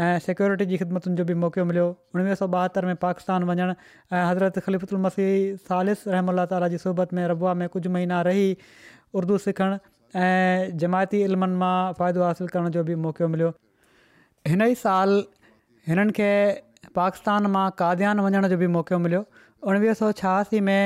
[0.04, 1.84] ऐं सिक्योरिटी जी ख़िदमतुनि जो बि मौक़ो मिलियो
[2.14, 3.72] उणिवीह सौ ॿाहतरि में पाकिस्तान वञणु
[4.12, 5.28] ऐं हज़रत ख़लीफ़ुलमसी
[5.68, 8.56] सालिस रहम ताला जी सूबत में रबा में कुझु महीना रही
[9.20, 9.78] उर्दू सिखणु
[10.26, 13.50] ऐं जमायती इल्मनि मां फ़ाइदो हासिलु करण जो बि मौक़ो मिलियो
[14.52, 15.16] हिन ई साल
[15.88, 16.28] हिननि खे
[17.00, 19.24] पाकिस्तान मां काद्यान वञण जो बि मौक़ो मिलियो
[19.70, 20.78] उणिवीह सौ छहासी में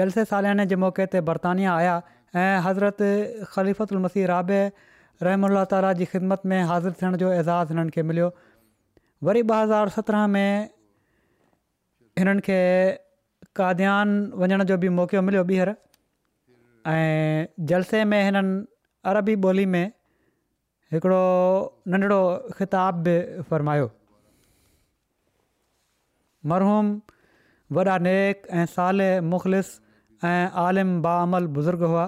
[0.00, 2.00] जलसे सालियाने जे मौके ते बरतानिया आया
[2.40, 3.88] ऐं हज़रत
[4.34, 4.62] राबे
[5.24, 8.28] रहम ताली जी ख़िदमत में हाज़िर थियण जो एजाज़ु हिननि खे मिलियो
[9.24, 10.68] वरी ॿ हज़ार सत्रहं में
[12.18, 12.58] हिननि खे
[13.56, 14.12] काद्यान
[14.42, 15.70] वञण जो बि मौको मिलियो ॿीहर
[16.92, 18.64] ऐं जलसे में हिननि
[19.12, 19.84] अरबी ॿोली में
[20.92, 21.22] हिकिड़ो
[21.88, 22.20] नंढिड़ो
[22.60, 23.16] ख़िताब बि
[23.50, 23.90] फ़रमायो
[26.52, 26.86] मरहूम
[27.78, 29.74] वॾा नेक ऐं साले मुखलिस
[30.34, 32.04] ऐं आलिम बामल बुज़ुर्ग हुआ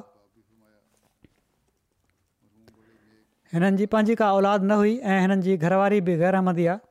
[3.52, 6.86] हिननि जी पंहिंजी का औलाद न हुई ऐं हिननि जी घरवारी बि गैरहमदी आहे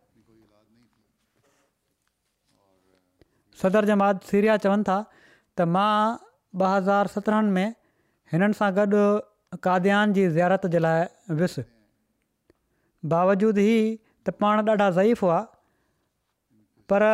[3.62, 4.95] सदर जमात सीरिया चवनि था
[5.60, 5.91] त मां
[6.62, 7.70] ॿ हज़ार सत्रहनि में
[8.34, 9.03] हिननि सां गॾु
[9.70, 11.05] काद्यान जी ज़ियारत जे लाइ
[11.39, 11.64] वियुसि
[13.14, 13.78] बावजूदि ई
[14.28, 15.39] त पाण ॾाढा ज़ईफ़ हुआ
[16.91, 17.08] पर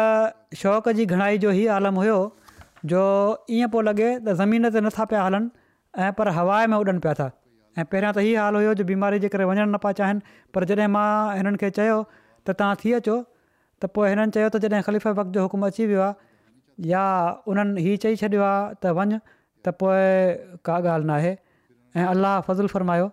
[0.64, 2.18] शौक़ जी घणाई जो ई आलम हुयो
[2.94, 3.06] जो
[3.60, 5.54] ईअं पियो लॻे त ज़मीन ते नथा पिया हलनि
[6.08, 7.30] ऐं पर हवा में उॾनि पिया था
[7.78, 10.22] ऐं पहिरियां त इहे हाल हुयो जो बीमारी जे करे वञणु न पिया चाहिनि
[10.56, 11.08] पर जॾहिं मां
[11.38, 11.96] हिननि खे चयो
[12.48, 15.86] त तव्हां थी अचो त पोइ हिननि चयो त जॾहिं ख़लीफ़ वक्त जो हुकुम अची
[15.92, 16.14] वियो आहे
[16.94, 17.06] या
[17.54, 19.20] उन्हनि हीउ चई छॾियो आहे त वञु
[19.66, 21.34] त पोइ का ॻाल्हि
[21.98, 23.08] ऐं अलाह फज़ुलु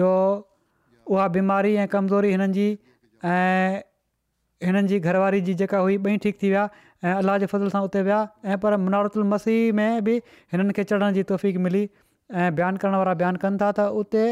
[0.00, 0.10] जो
[1.12, 2.68] उहा बीमारी ऐं कमज़ोरी हिननि जी
[3.36, 3.80] ऐं
[4.66, 6.64] हिननि जी घरवारी जी जेका हुई ॿई ठीकु थी विया
[7.06, 8.18] ऐं अलाह जे फज़िल सां उते विया
[8.52, 10.16] ऐं पर मुनारतुल मसीह में बि
[10.54, 11.84] हिननि खे चढ़ण जी मिली
[12.34, 14.24] ऐं बयानु करण वारा बयानु कनि था त उते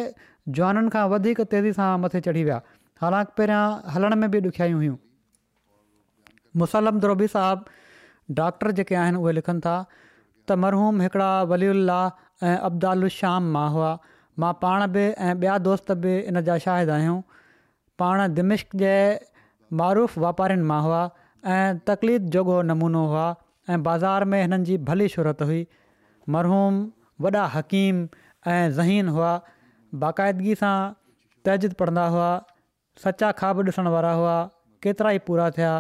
[0.57, 2.61] जुआननि खां वधीक तेज़ी सां मथे चढ़ी विया
[3.03, 4.97] हालांकि पहिरियां हलण में बि ॾुखियाई हुयूं
[6.63, 7.65] मुसलम द्रोबी साहब
[8.41, 9.77] डॉक्टर जेके आहिनि उहे लिखनि था
[10.49, 12.01] त मरहूम हिकिड़ा वलीउल्ला
[12.49, 13.91] ऐं अब्दालु श्याम मां हुआ
[14.45, 17.17] मां पाण बि ऐं ॿिया दोस्त बि इन जा शाहिद आहियूं
[18.03, 18.95] पाण दिमिश्क जे
[19.81, 21.01] मरुफ़ वापारियुनि मां हुआ
[21.57, 23.25] ऐं तकलीफ़ जोगो नमूनो हुआ
[23.71, 25.67] ऐं बाज़ारि में हिननि भली शूरत हुई
[26.39, 26.83] मरहूम
[27.25, 27.97] वॾा हकीम
[28.55, 29.31] ऐं ज़हीन हुआ
[30.03, 30.75] बाक़ाइदगी सां
[31.49, 32.27] तजिद पढ़ंदा हुआ
[33.05, 34.35] सचा खाॿ ॾिसण वारा हुआ
[34.87, 35.71] केतिरा ई पूरा थिया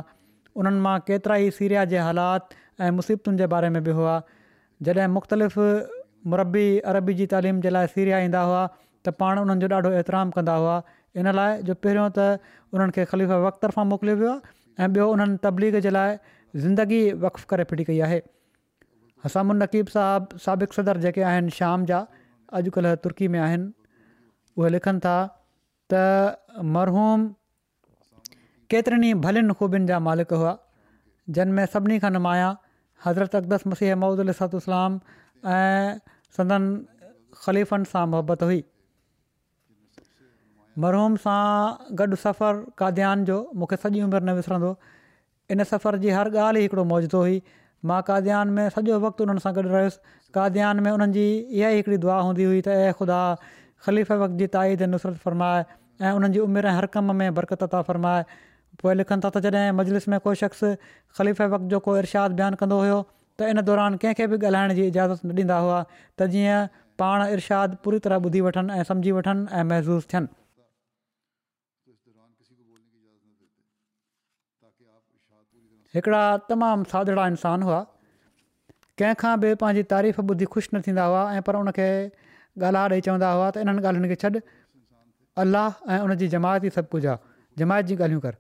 [0.62, 2.56] उन्हनि मां केतिरा ई सीरिया जे हालात
[2.86, 4.14] ऐं मुसीबतुनि जे बारे में बि हुआ
[4.88, 5.58] जॾहिं मुख़्तलिफ़
[6.36, 10.30] मरबी अरबी जी तालीम जे लाइ सीरिया ईंदा हुआ त पाण उन्हनि जो ॾाढो एतिराम
[10.38, 10.78] कंदा हुआ
[11.22, 15.10] इन लाइ जो पहिरियों त उन्हनि खे ख़लीफ़ वक़्त तरफ़ां मोकिलियो वियो आहे ऐं ॿियो
[15.18, 16.16] उन्हनि तबलीग जे लाइ
[16.64, 18.22] ज़िंदगी वक्फ करे फिटी कई आहे
[19.26, 21.98] हसाम नक़ीब साहब साबिक़ु सदर जेके आहिनि श्याम जा
[22.58, 23.64] अॼुकल्ह तुर्की में आहिनि
[24.60, 25.14] उहे लिखनि था
[25.92, 26.02] त
[26.76, 27.24] मरहूम
[28.74, 30.52] केतिरनि ई भलनि ख़ूबियुनि जा मालिक हुआ
[31.38, 32.46] जिन में सभिनी खां नुमाया
[33.08, 34.98] हज़रत अकदस मसीह महुूदलातलाम
[35.56, 36.70] ऐं सदन
[37.42, 38.62] ख़लीफ़नि सां मुहबत हुई
[40.84, 41.40] मरहूम सां
[42.02, 44.74] गॾु सफ़र काद्यान जो मूंखे सॼी उमिरि न विसरंदो
[45.56, 47.40] इन सफ़र जी हर ॻाल्हि ई हिकिड़ो मौजूदो हुई
[47.88, 51.80] मां काद्यान में सॼो वक़्तु उन्हनि सां गॾु रहियुसि काद्यान में उन्हनि जी इहा ई
[51.80, 53.18] हिकिड़ी दुआ हूंदी हुई त ए ख़ुदा
[53.86, 55.60] ख़लीफ़ वक़्त जी ताईद नुसरत फ़रमाए
[56.06, 58.24] ऐं उन्हनि जी उमिरि हर कम में बरक़त था फ़रमाए
[58.84, 60.64] पोइ लिखनि था त जॾहिं मजलिस में को शख़्स
[61.18, 64.88] ख़लीफ़ वक़्त जो को इर्शाद बयानु कंदो हुयो त इन दौरान कंहिंखे बि ॻाल्हाइण जी
[64.94, 66.58] इजाज़त न ॾींदा हुआ त जीअं
[67.04, 70.32] पाण इर्शाद पूरी तरह ॿुधी वठनि ऐं समुझी वठनि ऐं महज़ूज़ थियनि
[75.96, 76.22] हिकिड़ा
[76.52, 77.76] तमामु सादड़ा इंसान हुआ
[79.00, 81.86] कंहिंखां बि पंहिंजी तारीफ़ ॿुधी ख़ुशि न थींदा हुआ ऐं पर उन खे
[82.64, 84.28] ॻाल्हाह ॾेई चवंदा हुआ त इन्हनि ॻाल्हियुनि खे छॾ
[85.44, 87.18] अलाह ऐं उन जमायत जमायती सभु कुझु आहे
[87.62, 88.36] जमायत जी ॻाल्हियूं कर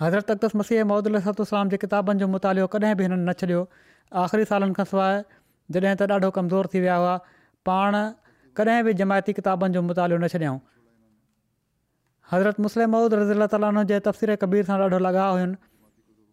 [0.00, 3.62] हज़रत तख़्तस मसीह महूदलाम जे किताबनि जो मुतालो कॾहिं बि हिननि न छॾियो
[4.24, 5.22] आख़िरी सालनि खां सवाइ
[5.76, 7.14] जॾहिं त ॾाढो कमज़ोर थी विया हुआ
[7.70, 8.00] पाण
[8.56, 10.58] कॾहिं बि जमायती किताबनि जो मुतालो न छॾियऊं
[12.34, 15.58] हज़रत मुस्लिम महूद रज़ील ताले तफ़सीर कबीर सां ॾाढो लॻाउ हुयुनि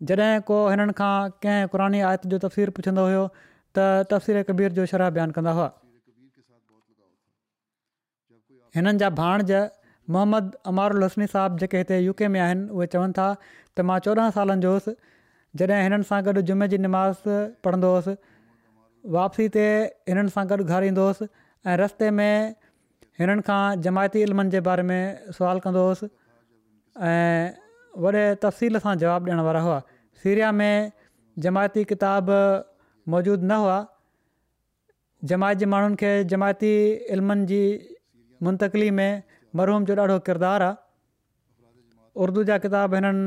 [0.09, 3.23] जॾहिं को हिननि खां कंहिं क़ुरानी आयत जो तफसीर पुछंदो हुओ
[3.77, 5.67] त तफ़सीर कबीर जो शरह बयानु कंदा हुआ
[8.77, 9.51] हिननि जा भाणज
[10.15, 13.27] मुहम्मद हसनी साहब जेके हिते यू के में आहिनि उहे चवनि था
[13.77, 14.95] त मां चोॾहं सालनि जो हुउसि
[15.61, 17.23] जॾहिं हिननि सां गॾु जुमे जी निमाज़
[17.67, 18.15] पढ़ंदो हुउसि
[19.17, 19.65] वापसी ते
[20.13, 21.27] हिननि सां गॾु घारींदो हुउसि
[21.71, 22.55] ऐं रस्ते में
[23.23, 25.01] हिननि खां जमायती इल्मनि जे बारे में
[25.39, 26.11] सुवाल कंदो हुउसि
[27.15, 29.81] ऐं वॾे तफ़सील सां जवाबु ॾियण हुआ
[30.23, 30.91] सीरिया में
[31.43, 32.29] जमायती किताब
[33.13, 33.77] मौजूदु न हुआ
[35.31, 36.69] जमायत जे माण्हुनि खे जमायती
[37.15, 37.59] इल्मनि जी
[38.47, 39.21] मुंतकली में
[39.59, 43.25] मरहूम जो ॾाढो किरदारु आहे उर्दू जा किताब हिननि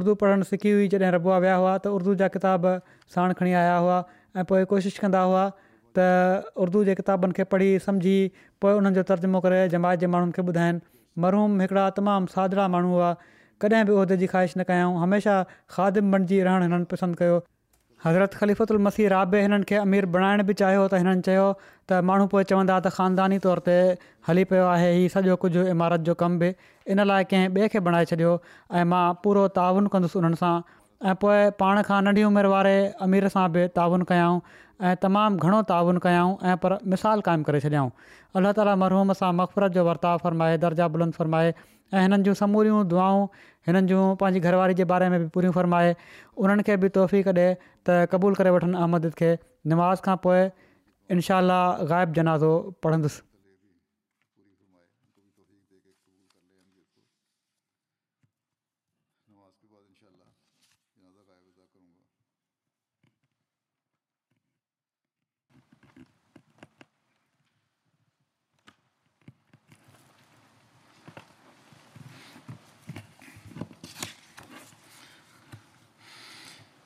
[0.00, 2.68] उर्दू पढ़णु सिखी हुई जॾहिं रबुआ आहे विया हुआ त उर्दू जा किताब
[3.16, 3.96] साण खणी आया हुआ
[4.40, 5.44] ऐं पोइ कोशिशि कंदा हुआ
[5.98, 6.08] त
[6.66, 8.16] उर्दू जे किताबनि खे पढ़ी सम्झी
[8.64, 10.82] पोइ उन्हनि जो तर्जुमो करे जमायत जे माण्हुनि खे ॿुधाइनि
[11.26, 13.10] मरहूम हिकिड़ा तमामु सादड़ा माण्हू हुआ
[13.64, 15.44] कॾहिं बि उहिदे जी ख़्वाहिश न कयाऊं हमेशह
[15.74, 17.36] ख़ादिम बणिजी रहणु हिननि पसंदि कयो
[18.06, 22.26] हज़रत ख़लीफ़त मसीह रा हिननि खे अमीर बणाइण बि चाहियो त हिननि चयो त माण्हू
[22.34, 23.76] पोइ चवंदा त ख़ानदानी तौर ते
[24.28, 26.50] हली पियो आहे हीउ सॼो कुझु इमारत जो कमु बि
[26.94, 28.32] इन लाइ कंहिं ॿिए खे बणाए छॾियो
[28.80, 30.54] ऐं मां पूरो ताउन कंदुसि उन्हनि सां
[31.04, 32.74] ऐं पोइ पाण खां नंढी उमिरि वारे
[33.08, 34.40] अमीर सां बि ताउन कयाऊं
[34.90, 37.90] ऐं तमामु घणो ताउन कयाऊं ऐं पर मिसाल क़ाइमु करे छॾियाऊं
[38.40, 41.52] अलाह ताली मरहूम सां मक़फ़रत जो वर्ताव फ़रमाए दर्जा बुलंद फ़रमाए
[41.94, 43.26] ऐं हिननि जूं समूरियूं दुआऊं
[43.66, 45.94] हिननि जूं पंहिंजी घरवारी जे बारे में बि पूरियूं फ़रमाए
[46.42, 47.46] उन्हनि खे बि तोहफ़ी कढे
[47.88, 49.30] त क़बूल करे वठनि अहमद खे
[49.74, 50.42] नमाज़ खां पोइ
[51.14, 51.40] इनशा
[51.94, 53.22] ग़ाइबु जनाज़ो पढ़ंदुसि